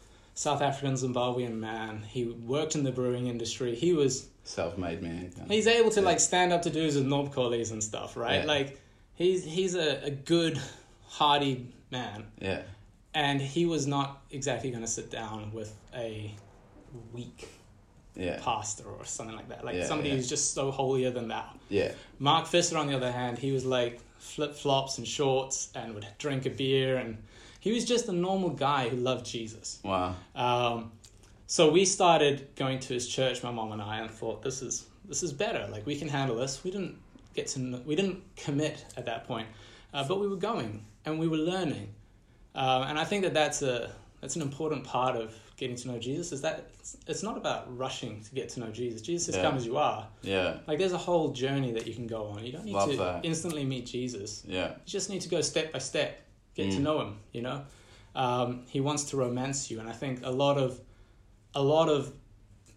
[0.43, 2.03] South African Zimbabwean man.
[2.03, 3.75] He worked in the brewing industry.
[3.77, 5.31] He was Self-made man.
[5.49, 6.07] He's able to Yeah.
[6.07, 8.41] like stand up to dudes with knobkerries and stuff, right?
[8.41, 8.47] Yeah.
[8.47, 8.81] Like
[9.15, 10.61] he's he's a, a good,
[11.07, 12.63] hardy man, Yeah.
[13.15, 16.35] and he was not exactly going to sit down with a
[17.13, 17.49] weak
[18.17, 18.41] Yeah.
[18.43, 19.65] pastor or something like that.
[19.65, 20.17] Like Yeah, somebody yeah.
[20.17, 21.49] who's just so holier than thou.
[21.69, 21.93] Yeah.
[22.19, 26.07] Mark Visser, on the other hand, he was like flip flops and shorts and would
[26.19, 27.19] drink a beer, and
[27.63, 29.79] he was just a normal guy who loved Jesus.
[29.85, 30.17] Wow.
[30.35, 30.91] Um,
[31.47, 34.87] so we started going to his church, my mom and I, and thought this is
[35.05, 35.69] this is better.
[35.71, 36.65] Like we can handle this.
[36.65, 36.97] We didn't
[37.35, 39.47] get to we didn't commit at that point,
[39.95, 41.95] uh, but we were going and we were learning.
[42.57, 45.99] Um, and I think that that's a that's an important part of getting to know
[46.01, 46.33] Jesus.
[46.33, 49.03] Is that it's, it's not about rushing to get to know Jesus.
[49.03, 49.43] Jesus says, Yeah.
[49.43, 50.57] "Come as you are." Yeah.
[50.67, 52.45] Like there's a whole journey that you can go on.
[52.45, 53.25] You don't need Love to that.
[53.25, 54.43] instantly meet Jesus.
[54.45, 54.71] Yeah.
[54.71, 56.22] You just need to go step by step,
[56.55, 56.83] get to Mm.
[56.83, 57.17] know him.
[57.33, 57.65] You know,
[58.15, 60.81] um, he wants to romance you, and I think a lot of,
[61.55, 62.13] a lot of,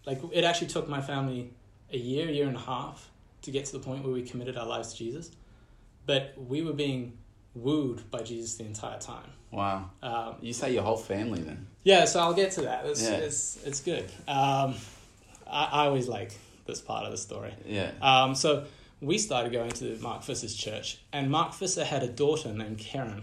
[0.06, 1.50] like it actually took my family
[1.92, 3.10] a year, year and a half
[3.42, 5.30] to get to the point where we committed our lives to Jesus,
[6.06, 7.16] but we were being
[7.54, 9.30] wooed by Jesus the entire time.
[9.50, 9.90] Wow.
[10.02, 11.66] Um, You say your whole family then?
[11.84, 12.84] yeah, so I'll get to that.
[12.86, 13.12] It's Yeah.
[13.16, 14.04] it's, it's good.
[14.28, 14.74] Um,
[15.46, 16.32] I, I always like
[16.66, 17.54] this part of the story.
[17.64, 17.92] Yeah.
[18.02, 18.64] Um, so
[19.00, 23.22] we started going to Mark Visser's church, and Mark Visser had a daughter named Karen,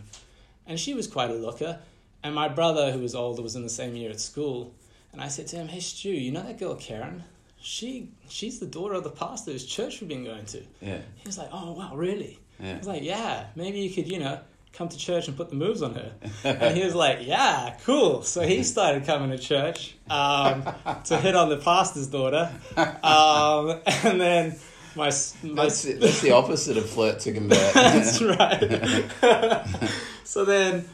[0.67, 1.79] and she was quite a looker.
[2.23, 4.73] And my brother, who was older, was in the same year at school,
[5.11, 7.23] and I said to him, "Hey Stu, you know that girl Karen?
[7.61, 10.99] She she's the daughter of the pastor whose church we've been going to." Yeah.
[11.17, 12.77] He was like, "Oh wow, really?" I Yeah.
[12.77, 14.39] was like, "Yeah, maybe you could, you know."
[14.75, 18.23] Come to church and put the moves on her, and he was like, "Yeah, cool."
[18.23, 20.63] So he started coming to church um,
[21.03, 24.55] to hit on the pastor's daughter, um, and then
[24.95, 25.11] my
[25.43, 27.73] my That's, that's the opposite of flirt to convert.
[27.75, 29.05] that's right.
[30.33, 30.89] so then,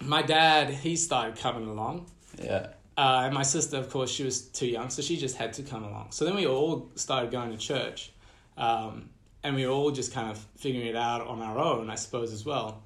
[0.00, 2.06] my dad he started coming along,
[2.42, 2.66] yeah.
[2.98, 5.62] uh, and my sister, of course, she was too young, so she just had to
[5.62, 6.08] come along.
[6.10, 8.10] So then we all started going to church,
[8.56, 9.10] um,
[9.44, 12.32] and we were all just kind of figuring it out on our own, I suppose,
[12.32, 12.82] as well.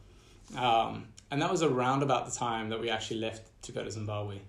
[0.54, 3.90] Um, and that was around about the time that we actually left to go to
[3.90, 4.40] Zimbabwe.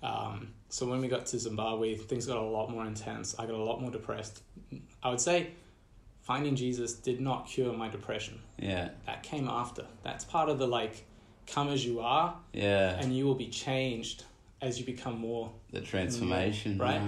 [0.00, 3.34] Um, so when we got to Zimbabwe, things got a lot more intense.
[3.36, 4.44] I got a lot more depressed.
[5.02, 5.50] I would say
[6.26, 8.40] finding Jesus did not cure my depression.
[8.58, 8.88] Yeah.
[9.06, 9.84] That came after.
[10.02, 11.04] That's part of the like,
[11.46, 12.98] come as you are, Yeah.
[13.00, 14.24] and you will be changed
[14.60, 16.78] as you become more the transformation.
[16.78, 17.00] Right.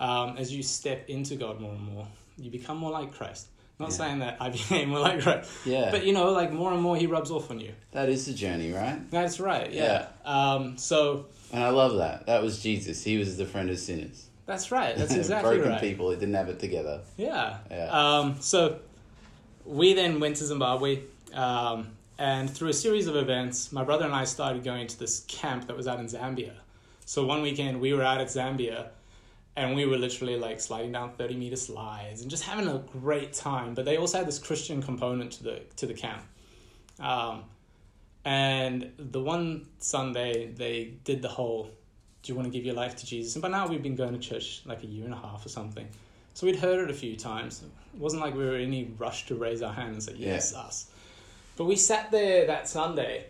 [0.00, 3.46] Um, as you step into God more and more, you become more like Christ.
[3.78, 3.96] Not Yeah.
[3.96, 5.90] saying that I became more like Christ, Yeah.
[5.92, 7.72] but you know, like more and more He rubs off on you.
[7.92, 8.98] that is the journey, right?
[9.12, 9.72] That's right.
[9.72, 10.08] Yeah.
[10.24, 12.26] Um, so And I love that.
[12.26, 13.04] That was Jesus.
[13.04, 14.25] He was the friend of sinners.
[14.46, 14.96] That's right.
[14.96, 15.80] That's exactly Broken right.
[15.80, 17.00] people that didn't have it together.
[17.16, 17.58] Yeah.
[17.70, 17.88] Yeah.
[17.90, 18.78] Um, so
[19.64, 21.02] we then went to Zimbabwe,
[21.34, 25.20] um, and through a series of events, my brother and I started going to this
[25.28, 26.52] camp that was out in Zambia.
[27.04, 28.88] So one weekend we were out at Zambia,
[29.54, 33.32] and we were literally like sliding down thirty meter slides and just having a great
[33.32, 33.74] time.
[33.74, 36.22] But they also had this Christian component to the to the camp.
[37.00, 37.44] Um,
[38.24, 41.70] and the one Sunday they did the whole,
[42.26, 44.12] "Do you want to give your life to Jesus?" And by now we've been going
[44.12, 45.86] to church like a year and a half or something.
[46.34, 47.62] So we'd heard it a few times.
[47.62, 50.54] It wasn't like we were in any rush to raise our hand and say, yes,
[50.54, 50.90] us.
[51.56, 53.24] But we sat there that Sunday,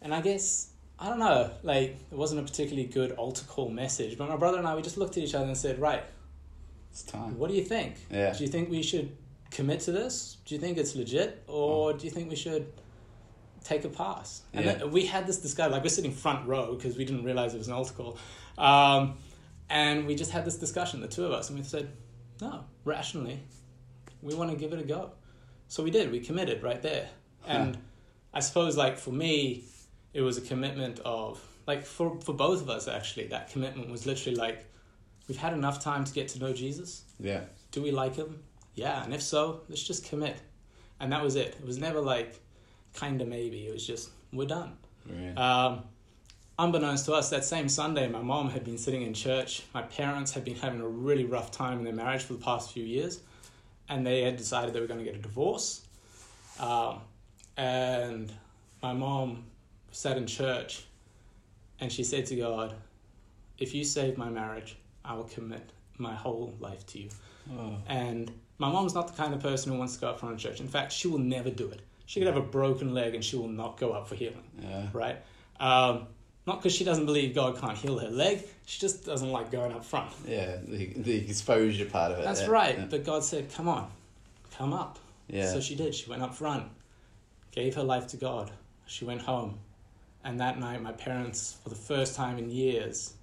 [0.00, 4.16] and I guess, I don't know, like, it wasn't a particularly good altar call message.
[4.16, 6.02] But my brother and I, we just looked at each other and said, right,
[6.90, 7.38] It's time.
[7.38, 7.96] what do you think?
[8.10, 8.32] Yeah.
[8.32, 9.14] Do you think we should
[9.50, 10.38] commit to this?
[10.46, 11.42] Do you think it's legit?
[11.48, 11.98] Or mm.
[11.98, 12.72] do you think we should
[13.66, 14.42] take a pass?
[14.52, 14.74] And Yeah.
[14.74, 17.58] then we had this discussion, like, we're sitting front row because we didn't realize it
[17.58, 18.18] was an altar call.
[18.58, 19.18] Um,
[19.68, 21.90] and we just had this discussion, the two of us, and we said,
[22.40, 23.40] no, rationally,
[24.22, 25.12] we want to give it a go.
[25.68, 27.08] So we did, we committed right there.
[27.46, 27.78] And
[28.32, 29.64] I suppose, like, for me,
[30.12, 34.06] it was a commitment of, like, for, for both of us, actually, that commitment was
[34.06, 34.64] literally like,
[35.28, 37.02] we've had enough time to get to know Jesus.
[37.18, 37.40] Yeah.
[37.72, 38.42] Do we like him?
[38.74, 40.36] Yeah, and if so, let's just commit.
[41.00, 41.56] And that was it.
[41.60, 42.40] It was never like,
[42.96, 43.66] kind of maybe.
[43.66, 44.76] It was just, we're done.
[45.08, 45.36] Right.
[45.36, 45.84] Um,
[46.58, 49.62] unbeknownst to us, that same Sunday, my mom had been sitting in church.
[49.74, 52.72] My parents had been having a really rough time in their marriage for the past
[52.72, 53.20] few years,
[53.88, 55.82] and they had decided they were going to get a divorce.
[56.58, 57.00] Um,
[57.56, 58.32] and
[58.82, 59.44] my mom
[59.90, 60.84] sat in church,
[61.80, 62.74] and she said to God,
[63.58, 67.08] "If you save my marriage, I will commit my whole life to you."
[67.52, 67.76] oh.
[67.86, 70.40] And my mom's not the kind of person who wants to go up front of
[70.40, 70.60] church.
[70.60, 71.80] In fact, she will never do it.
[72.06, 74.86] She could have a broken leg, and she will not go up for healing Yeah.
[74.92, 75.16] right?
[75.58, 76.06] Um,
[76.46, 79.72] not because she doesn't believe God can't heal her leg, she just doesn't like going
[79.72, 80.10] up front.
[80.26, 80.58] Yeah.
[80.64, 82.24] The, the exposure part of it.
[82.24, 82.46] That's yeah.
[82.46, 82.78] right.
[82.78, 82.86] Yeah.
[82.88, 83.90] But God said, come on,
[84.56, 84.98] come up.
[85.28, 85.52] Yeah.
[85.52, 85.94] So she did.
[85.94, 86.64] She went up front,
[87.50, 88.52] gave her life to God.
[88.86, 89.58] She went home.
[90.22, 93.14] And that night, my parents, for the first time in years,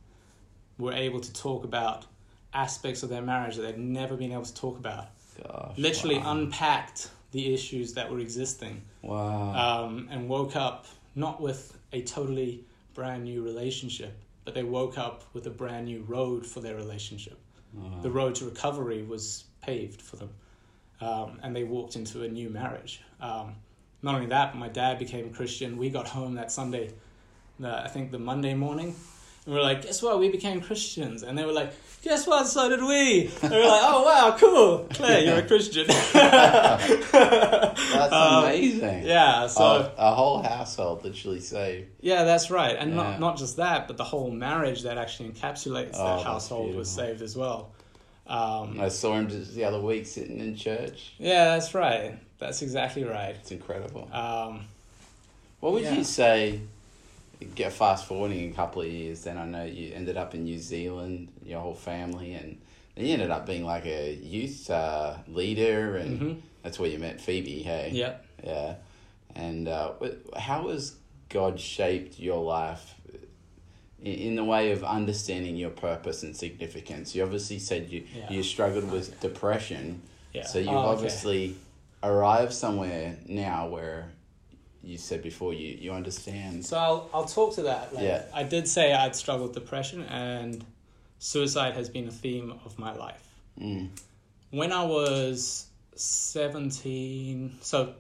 [0.78, 2.06] were able to talk about
[2.54, 5.08] aspects of their marriage that they'd never been able to talk about.
[5.42, 5.78] Gosh.
[5.78, 6.32] Literally wow.
[6.32, 8.82] unpacked the issues that were existing.
[9.02, 9.84] Wow.
[9.86, 12.64] um, and woke up not with a totally
[12.94, 17.38] brand new relationship, but they woke up with a brand new road for their relationship.
[17.74, 18.00] Wow.
[18.02, 20.30] The road to recovery was paved for them,
[21.02, 23.02] um, and they walked into a new marriage.
[23.20, 23.56] Um,
[24.02, 25.78] not only that, but my dad became a Christian.
[25.78, 26.94] We got home that Sunday,
[27.60, 28.96] the, I think the Monday morning,
[29.46, 30.20] and we were like, "Guess what?
[30.20, 31.74] We became Christians." And they were like,
[32.04, 32.48] "Guess what?
[32.48, 34.88] So did we." And we were like, "Oh wow, cool!
[34.92, 39.04] Claire, you're a Christian." That's that's Um, amazing.
[39.06, 41.90] Yeah, so Oh, a whole household literally saved.
[42.02, 42.96] yeah, that's right, and Yeah.
[42.98, 46.76] not not just that, but the whole marriage that actually encapsulates Oh, that that's household
[46.76, 47.72] was saved as well.
[48.28, 51.14] Um, I saw him just the other week sitting in church.
[51.18, 52.18] yeah, that's right.
[52.40, 53.36] That's exactly right.
[53.40, 54.10] It's incredible.
[54.14, 54.66] Um,
[55.60, 55.96] What would Yeah.
[55.96, 56.60] you say?
[57.56, 60.58] Get fast forwarding a couple of years, then I know you ended up in New
[60.60, 62.60] Zealand, your whole family, and
[62.96, 66.42] you ended up being like a youth uh, leader, and Mhm.
[66.62, 67.64] that's where you met Phoebe.
[67.64, 68.16] Hey, yeah.
[68.44, 68.76] yeah.
[69.36, 69.94] And uh,
[70.38, 70.96] how has
[71.30, 72.96] God shaped your life
[74.02, 77.16] in, in the way of understanding your purpose and significance?
[77.16, 78.32] You obviously said you Yeah.
[78.32, 80.02] you struggled with depression,
[80.34, 80.46] Yeah.
[80.46, 80.90] so you've Oh, okay.
[80.90, 81.56] obviously
[82.04, 84.12] arrived somewhere now where
[84.84, 86.66] you said before you you understand.
[86.66, 87.94] So I'll I'll talk to that.
[87.94, 88.26] Like, Yeah.
[88.34, 90.64] I did say I'd struggled with depression, and
[91.20, 93.26] suicide has been a theme of my life.
[93.60, 93.90] Mm.
[94.52, 97.94] When I was seventeen, so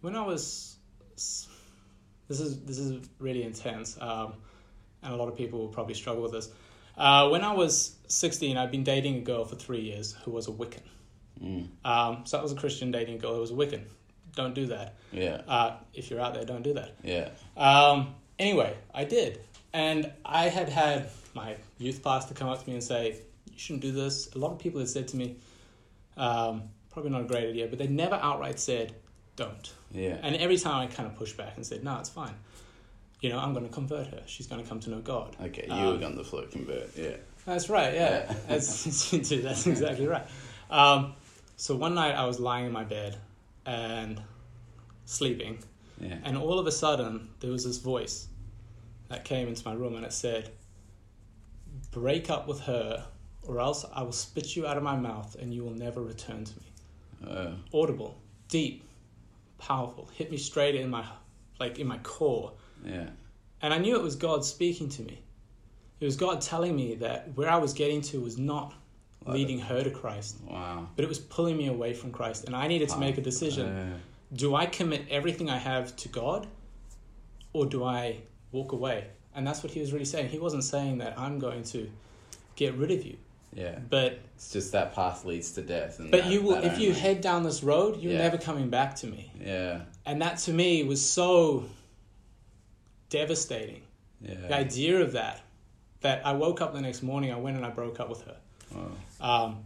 [0.00, 0.76] when I was,
[1.14, 4.34] this is this is really intense, um,
[5.02, 6.48] and a lot of people will probably struggle with this.
[6.96, 10.48] Uh, when I was sixteen, I'd been dating a girl for three years who was
[10.48, 10.80] a Wiccan.
[11.42, 11.68] Mm.
[11.84, 13.82] Um, so I was a Christian dating a girl who was a Wiccan.
[14.36, 14.94] Don't do that.
[15.12, 16.94] Yeah, Uh, if you're out there, don't do that.
[17.02, 19.40] yeah, Um, anyway, I did.
[19.72, 23.16] And I had had my youth pastor come up to me and say,
[23.50, 24.32] You shouldn't do this.
[24.34, 25.36] A lot of people had said to me,
[26.16, 28.94] um, Probably not a great idea, but they never outright said,
[29.36, 29.72] Don't.
[29.90, 32.34] yeah, And every time I kind of pushed back and said, No, it's fine.
[33.20, 34.22] You know, I'm going to convert her.
[34.26, 35.34] She's going to come to know God.
[35.42, 35.64] okay.
[35.66, 36.96] You Um, were on the floor convert.
[36.96, 37.16] Yeah,
[37.46, 38.26] That's right, yeah.
[38.30, 38.34] Yeah.
[38.48, 40.26] That's, that's exactly right.
[40.70, 41.14] Um,
[41.56, 43.16] so one night I was lying in my bed
[43.66, 44.22] and
[45.04, 45.58] sleeping,
[46.00, 48.28] yeah, and all of a sudden, there was this voice
[49.08, 50.50] that came into my room and it said,
[51.90, 53.06] Break up with her,
[53.42, 56.44] or else I will spit you out of my mouth and you will never return
[56.44, 57.30] to me.
[57.30, 58.16] uh, Audible,
[58.48, 58.84] deep,
[59.58, 61.04] powerful, hit me straight in my
[61.58, 62.52] like in my core.
[62.84, 63.08] yeah,
[63.62, 65.22] And I knew it was God speaking to me.
[66.00, 68.74] It was God telling me that where I was getting to was not
[69.26, 70.88] leading her to Christ, wow.
[70.94, 72.44] but it was pulling me away from Christ.
[72.44, 74.00] And I needed to make a decision.
[74.32, 76.46] Do I commit everything I have to God
[77.52, 78.18] or do I
[78.52, 79.06] walk away?
[79.34, 80.28] And that's what he was really saying.
[80.30, 81.90] He wasn't saying that I'm going to
[82.56, 83.16] get rid of you,
[83.52, 85.98] yeah, but it's just that path leads to death.
[85.98, 88.18] And but that- you will if you head down this road, you're Yeah.
[88.18, 89.30] never coming back to me.
[89.40, 91.64] yeah, And that to me was so
[93.10, 93.82] devastating.
[94.22, 94.34] Yeah.
[94.48, 95.42] The idea of that
[96.00, 98.36] that I woke up the next morning, I went and I broke up with her.
[98.74, 98.90] wow.
[99.20, 99.64] Um,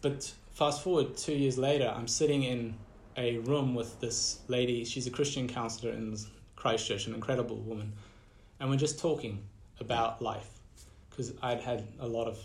[0.00, 2.74] but fast forward two years later, I'm sitting in
[3.16, 4.84] a room with this lady.
[4.84, 6.16] She's a Christian counselor in
[6.56, 7.92] Christchurch, an incredible woman.
[8.60, 9.42] And we're just talking
[9.80, 10.48] about life
[11.10, 12.38] because I'd had a lot of,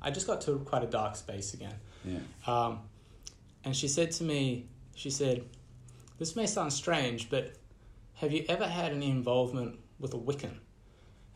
[0.00, 1.74] I just got to quite a dark space again.
[2.04, 2.80] yeah, Um,
[3.64, 5.44] and she said to me, she said,
[6.18, 7.56] This may sound strange, but
[8.14, 10.56] have you ever had any involvement with a Wiccan?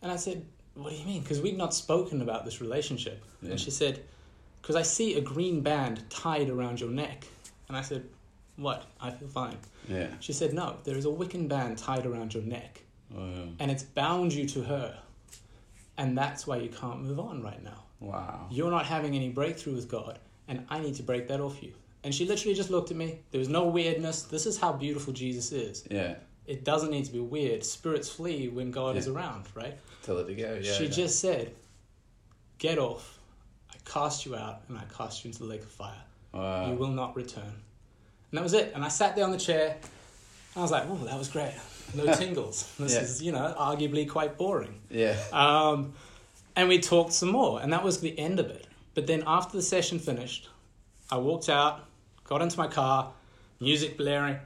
[0.00, 0.46] And I said,
[0.79, 1.22] What do you mean?
[1.22, 3.22] Because we'd not spoken about this relationship.
[3.43, 3.53] Yeah.
[3.53, 4.03] And she said,
[4.61, 7.26] Because I see a green band tied around your neck.
[7.68, 8.05] And I said,
[8.57, 8.87] What?
[9.01, 9.57] I feel fine.
[9.89, 12.83] yeah, She said, No, there is a Wiccan band tied around your neck,
[13.16, 14.99] oh, wow, and it's bound you to her.
[15.97, 18.47] And that's why you can't move on right now wow.
[18.51, 21.72] you're not having any breakthrough with God, and I need to break that off you.
[22.05, 23.20] And she literally just looked at me.
[23.33, 24.22] There was no weirdness.
[24.22, 25.85] This is how beautiful Jesus is.
[25.91, 26.14] Yeah,
[26.49, 27.62] It doesn't need to be weird.
[27.62, 29.76] Spirits flee when God is around, right?
[30.03, 30.59] tell it to go.
[30.62, 30.90] Yeah, she yeah.
[30.90, 31.53] just said,
[32.59, 33.18] Get off.
[33.70, 35.92] I cast you out, and I cast you into the lake of fire.
[36.32, 36.70] Wow.
[36.70, 37.44] You will not return.
[37.44, 38.72] And that was it.
[38.74, 39.76] And I sat there on the chair.
[39.76, 41.55] And I was like, Oh, that was great.
[41.94, 42.72] No tingles.
[42.78, 43.01] This Yeah.
[43.01, 44.80] is, you know, arguably quite boring.
[44.90, 45.92] Yeah, Um,
[46.57, 48.66] and we talked some more, and that was the end of it.
[48.94, 50.49] But then after the session finished,
[51.11, 51.84] I walked out,
[52.24, 53.12] got into my car,
[53.61, 54.38] music blaring.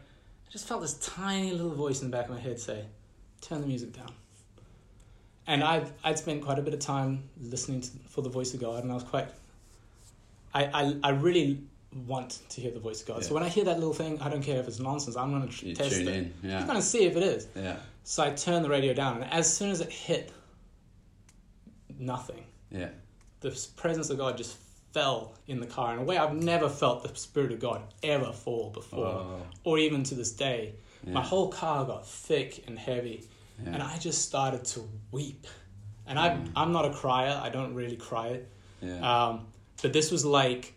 [0.52, 2.84] I just felt this tiny little voice in the back of my head say,
[3.40, 4.12] "Turn the music down."
[5.46, 8.60] And I'd I'd spent quite a bit of time listening to, for the voice of
[8.60, 9.28] God, and I was quite.
[10.52, 11.62] I I, I really
[12.06, 13.24] want to hear the voice of God.
[13.24, 15.16] So when I hear that little thing, I don't care if it's nonsense.
[15.16, 16.06] I'm going to you test it.
[16.08, 16.34] in.
[16.42, 16.60] Yeah.
[16.60, 17.48] I'm going to see if it is.
[17.56, 20.32] yeah, So I turned the radio down, and as soon as it hit,
[21.98, 22.44] nothing.
[22.70, 22.88] yeah,
[23.40, 24.56] The presence of God just
[24.92, 28.32] fell in the car in a way I've never felt the Spirit of God ever
[28.32, 29.40] fall before, Wow.
[29.64, 30.74] or even to this day.
[31.06, 31.14] Yeah.
[31.14, 33.24] My whole car got thick and heavy,
[33.64, 33.72] Yeah.
[33.74, 35.46] and I just started to weep.
[36.06, 38.40] And I, I'm not a crier, I don't really cry.
[38.80, 39.00] yeah.
[39.28, 39.46] Um,
[39.82, 40.74] but this was like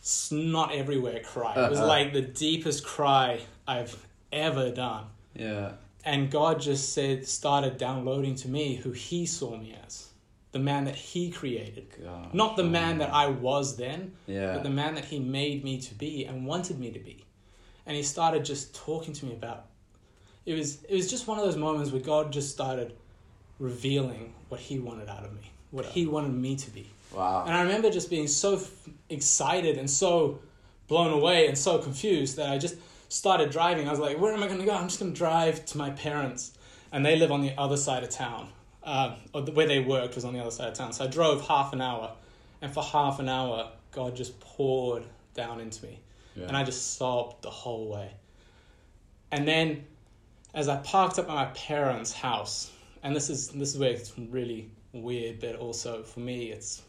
[0.00, 1.54] snot everywhere cry.
[1.54, 3.94] It was like the deepest cry I've
[4.32, 5.04] ever done.
[5.34, 5.72] yeah,
[6.04, 10.08] And God just said, started downloading to me who He saw me as,
[10.52, 12.32] the man that He created, God.
[12.34, 15.80] not the man that I was then, Yeah, but the man that He made me
[15.80, 17.24] to be and wanted me to be.
[17.86, 19.66] and he started just talking to me about.
[20.46, 22.94] It was it was just one of those moments where God just started
[23.58, 26.88] revealing what He wanted out of me, what He wanted me to be.
[27.14, 27.44] Wow.
[27.46, 30.40] And I remember just being so f- excited and so
[30.88, 32.76] blown away and so confused that I just
[33.08, 33.86] started driving.
[33.86, 34.72] I was like, where am I going to go?
[34.72, 36.52] I'm just going to drive to my parents.
[36.90, 38.48] And they live on the other side of town.
[38.84, 40.92] Uh, or the, where they worked was on the other side of town.
[40.92, 42.12] So I drove half an hour.
[42.60, 45.04] And for half an hour, God just poured
[45.34, 46.00] down into me.
[46.34, 46.46] Yeah.
[46.46, 48.12] And I just sobbed the whole way.
[49.30, 49.84] And then
[50.54, 52.70] as I parked up at my parents' house,
[53.02, 56.82] and this is this is where it's really weird, but also for me it's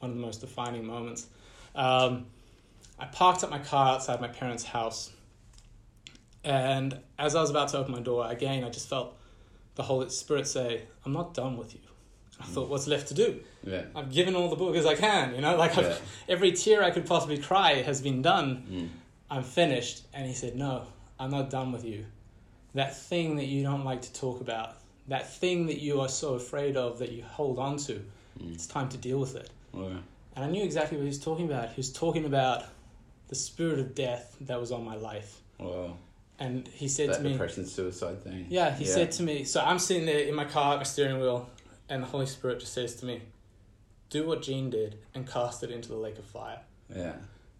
[0.00, 1.26] one of the most defining moments.
[1.74, 2.26] Um,
[2.98, 5.10] I parked up my car outside my parents' house,
[6.44, 9.16] and as I was about to open my door, again I just felt
[9.78, 11.80] the Holy Spirit say, "I'm not done with you."
[12.40, 13.84] I thought, "What's left to do?" yeah.
[13.96, 15.98] I've given all the book as I can, you know, like I've, Yeah.
[16.34, 18.48] every tear I could possibly cry has been done.
[18.70, 18.88] Mm.
[19.30, 20.02] I'm finished.
[20.14, 20.84] And he said, No,
[21.18, 22.04] I'm not done with you.
[22.74, 24.76] That thing that you don't like to talk about,
[25.08, 27.94] that thing that you are so afraid of that you hold on to,
[28.40, 28.54] Mm.
[28.54, 29.50] it's time to deal with it.
[29.72, 29.98] Wow.
[30.36, 31.70] And I knew exactly what he was talking about.
[31.70, 32.64] He was talking about
[33.28, 35.40] the spirit of death that was on my life.
[35.58, 35.96] Wow.
[36.38, 38.46] And he said That to me, depression suicide thing.
[38.48, 41.18] Yeah, he said to me, so I'm sitting there in my car at my steering
[41.20, 41.50] wheel,
[41.88, 43.22] and the Holy Spirit just says to me,
[44.10, 46.60] Do what Gene did and cast it into the lake of fire.
[46.94, 47.14] Yeah.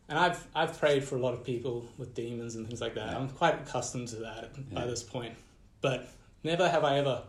[0.09, 3.11] And I've I've prayed for a lot of people with demons and things like that.
[3.11, 3.19] Yeah.
[3.19, 5.35] I'm quite accustomed to that by this point.
[5.81, 6.09] But
[6.43, 7.23] never have I ever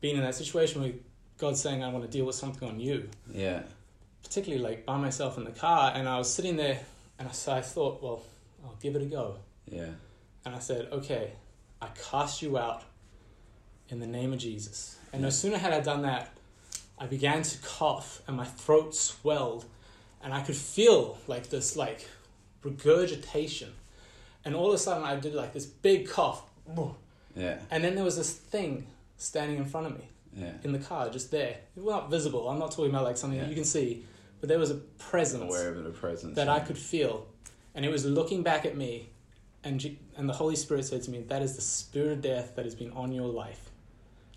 [0.00, 0.92] been in that situation where
[1.38, 3.08] God's saying I want to deal with something on you.
[3.32, 3.62] Yeah.
[4.22, 6.80] Particularly like by myself in the car and I was sitting there
[7.18, 8.22] and so I thought, well,
[8.64, 9.36] I'll give it a go.
[9.66, 9.90] Yeah.
[10.44, 11.32] And I said, Okay,
[11.80, 12.82] I cast you out
[13.88, 14.96] in the name of Jesus.
[15.12, 16.30] And no sooner had I done that,
[16.98, 19.64] I began to cough and my throat swelled
[20.22, 22.08] and I could feel like this like
[22.62, 23.70] regurgitation.
[24.44, 26.42] And all of a sudden I did like this big cough.
[27.36, 27.58] Yeah.
[27.70, 28.86] And then there was this thing
[29.16, 30.52] standing in front of me Yeah.
[30.64, 31.58] in the car, just there.
[31.76, 32.48] It was not visible.
[32.48, 33.44] I'm not talking about like something Yeah.
[33.44, 34.04] that you can see,
[34.40, 36.36] but there was a presence Aware of the presence.
[36.36, 37.26] that I could feel,
[37.74, 39.10] and it was looking back at me,
[39.64, 42.56] and G- and the Holy Spirit said to me, "That is the spirit of death
[42.56, 43.70] that has been on your life.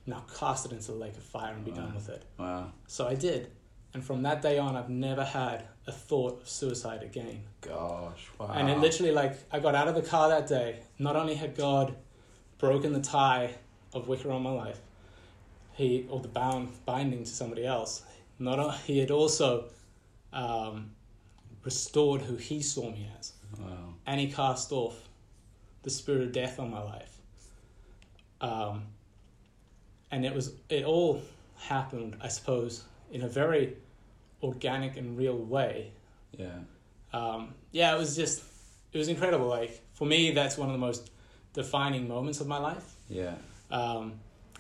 [0.06, 2.72] Now cast it into the lake of fire and be done with it." Wow.
[2.88, 3.52] So I did,
[3.94, 7.44] and from that day on, I've never had a thought of suicide again.
[7.62, 8.28] Gosh.
[8.40, 8.52] Wow.
[8.54, 10.80] And it literally, like, I got out of the car that day.
[11.00, 11.96] Not only had God
[12.58, 13.56] broken the tie
[13.94, 14.80] of Wicca on my life,
[15.74, 18.04] he or the bound binding to somebody else.
[18.40, 19.66] Not he had also
[20.34, 20.92] um,
[21.64, 23.94] restored who he saw me as, Wow.
[24.06, 25.08] and he cast off
[25.86, 27.18] the spirit of death on my life.
[28.42, 28.84] Um,
[30.12, 31.22] and it was it all
[31.58, 33.76] happened, I suppose, in a very
[34.44, 35.92] organic and real way
[36.38, 36.50] Yeah.
[37.14, 38.44] um, yeah, it was just,
[38.92, 39.48] it was incredible.
[39.48, 41.10] Like, for me, that's one of the most
[41.54, 42.96] defining moments of my life.
[43.10, 43.36] Yeah.
[43.72, 44.14] Um,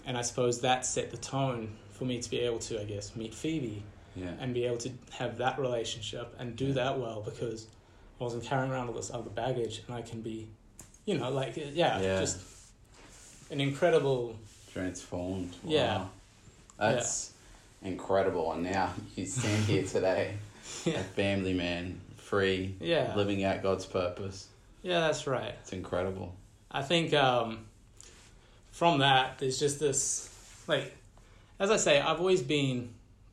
[0.05, 3.15] and I suppose that set the tone for me to be able to, I guess,
[3.15, 3.83] meet Phoebe
[4.15, 4.31] Yeah.
[4.39, 7.67] and be able to have that relationship and do that well because
[8.19, 10.47] I wasn't carrying around all this other baggage and I can be,
[11.05, 12.19] you know, like, yeah, Yeah.
[12.19, 12.39] just
[13.51, 14.35] an incredible,
[14.73, 15.53] Transformed.
[15.63, 15.71] Wow.
[15.71, 16.05] Yeah.
[16.77, 17.31] That's
[17.81, 18.51] incredible.
[18.51, 20.33] And now you stand here today,
[20.83, 23.13] yeah, a family man, free, Yeah.
[23.15, 24.47] living out God's purpose.
[24.83, 25.53] yeah, that's right.
[25.61, 26.33] It's incredible.
[26.71, 27.65] I think um,
[28.71, 30.29] from that, there's just this,
[30.67, 30.93] like,
[31.59, 32.89] as I say, I've always been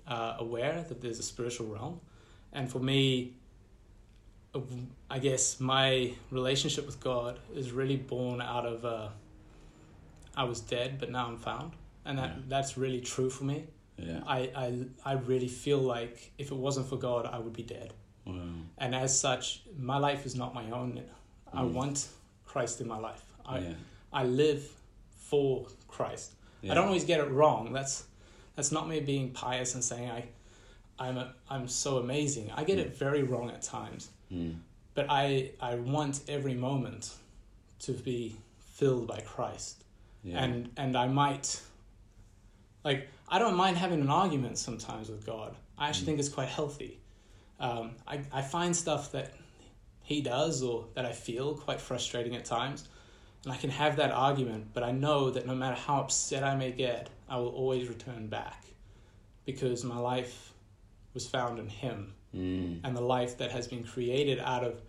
[0.07, 2.01] uh, aware that there's a spiritual realm.
[2.53, 3.41] And for me, uh,
[5.11, 9.09] I guess my relationship with God is really born out of uh,
[10.37, 11.73] I was dead, but now I'm found.
[12.05, 12.43] And that, Yeah.
[12.49, 13.65] that's really true for me.
[13.97, 14.21] Yeah.
[14.27, 17.93] I, I, I really feel like if it wasn't for God, I would be dead.
[18.27, 18.35] Wow.
[18.79, 21.01] And as such, my life is not my own.
[21.53, 21.73] I Mm.
[21.73, 22.09] want
[22.47, 23.25] Christ in my life.
[23.47, 23.75] I, yeah.
[24.13, 24.69] I live
[25.17, 26.33] for Christ.
[26.63, 26.73] Yeah.
[26.73, 27.73] I don't always get it wrong.
[27.73, 28.05] That's
[28.55, 30.25] that's not me being pious and saying I
[30.99, 32.51] I'm a, I'm so amazing.
[32.55, 34.11] I get it very wrong at times.
[34.33, 34.57] Mm.
[34.95, 37.14] But I I want every moment
[37.80, 38.37] to be
[38.74, 39.85] filled by Christ.
[40.24, 40.43] Yeah.
[40.43, 41.61] And and I might
[42.85, 45.57] like I don't mind having an argument sometimes with God.
[45.78, 46.07] I actually Mm.
[46.07, 46.99] think it's quite healthy.
[47.61, 49.33] Um, I I find stuff that
[50.03, 52.89] he does or that I feel quite frustrating at times,
[53.45, 54.68] and I can have that argument.
[54.74, 58.26] But I know that no matter how upset I may get, I will always return
[58.28, 58.64] back,
[59.47, 60.53] because my life
[61.14, 62.80] was found in Him, Mm.
[62.83, 64.80] and the life that has been created out of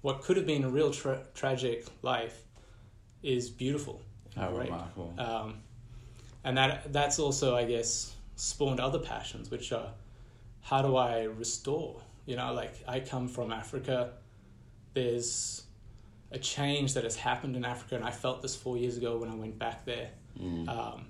[0.00, 2.44] what could have been a real tra- tragic life
[3.22, 4.00] is beautiful.
[4.34, 4.64] How right?
[4.70, 5.14] remarkable.
[5.18, 5.58] Um,
[6.44, 9.88] and that that's also, I guess, spawned other passions, which are
[10.62, 12.00] how do I restore?
[12.24, 14.12] You know, like I come from Africa.
[14.94, 15.64] There's
[16.32, 19.28] a change that has happened in Africa, and I felt this four years ago when
[19.28, 20.10] I went back there.
[20.40, 20.68] Mm.
[20.68, 21.06] Um,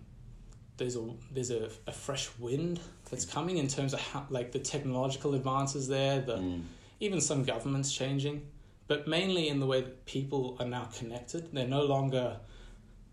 [0.77, 2.81] there's a there's a, a fresh wind
[3.11, 6.63] that's coming in terms of how like the technological advances there, the Mm.
[7.01, 8.47] even some governments changing,
[8.87, 11.53] but mainly in the way that people are now connected.
[11.53, 12.41] They're no longer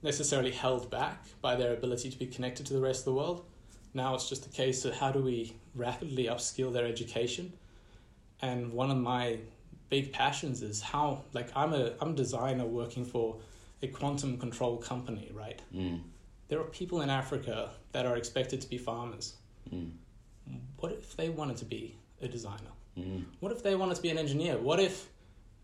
[0.01, 3.45] necessarily held back by their ability to be connected to the rest of the world.
[3.93, 7.53] Now it's just a case of how do we rapidly upskill their education.
[8.41, 9.39] And one of my
[9.89, 13.39] big passions is how like I'm a I'm a designer working for
[13.81, 15.61] a quantum control company, right?
[15.73, 16.01] Mm.
[16.47, 19.35] There are people in Africa that are expected to be farmers.
[19.73, 19.91] Mm.
[20.77, 22.71] What if they wanted to be a designer?
[22.97, 23.23] Mm.
[23.39, 24.57] What if they wanted to be an engineer?
[24.57, 25.09] What if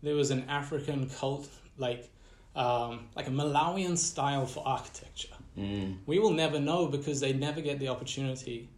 [0.02, 2.10] there was an African cult like
[2.56, 5.34] um, like a Malawian style for architecture?
[5.56, 5.98] Mm.
[6.06, 8.68] We will never know because they never get the opportunity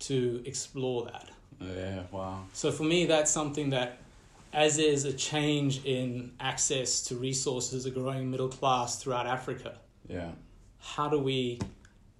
[0.00, 1.28] to explore that.
[1.60, 2.44] Yeah, wow.
[2.52, 3.98] So for me, that's something that,
[4.52, 9.76] as is a change in access to resources, a growing middle class throughout Africa,
[10.08, 10.30] Yeah.
[10.78, 11.58] how do we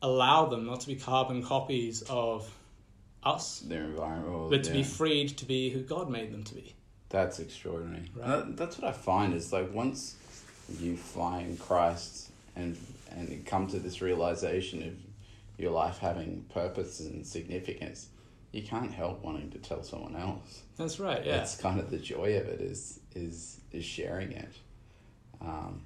[0.03, 2.51] allow them not to be carbon copies of
[3.29, 4.51] us, Their environment.
[4.51, 6.75] but to be freed to be who God made them to be?
[7.11, 8.11] That's extraordinary.
[8.15, 8.27] Right.
[8.27, 10.17] That- that's what I find is like once
[10.81, 12.77] you find Christ and
[13.11, 14.95] and come to this realization of
[15.57, 18.09] your life having purpose and significance,
[18.53, 20.63] you can't help wanting to tell someone else.
[20.77, 21.25] That's right.
[21.25, 21.39] Yeah.
[21.39, 24.53] That's kind of the joy of it is is is sharing it.
[25.41, 25.83] Um,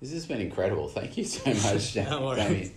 [0.00, 0.88] this has been incredible.
[0.88, 2.34] Thank you so much, No.
[2.34, 2.72] Jamie,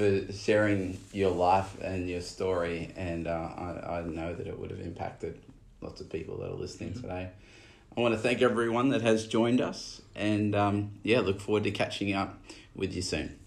[0.00, 2.90] for sharing your life and your story.
[2.96, 5.38] And uh, I, I know that it would have impacted
[5.82, 7.02] lots of people that are listening Mm-hmm.
[7.02, 7.30] today.
[7.96, 11.72] I want to thank everyone that has joined us, and um, yeah, look forward to
[11.72, 12.38] catching up
[12.74, 13.39] with you soon.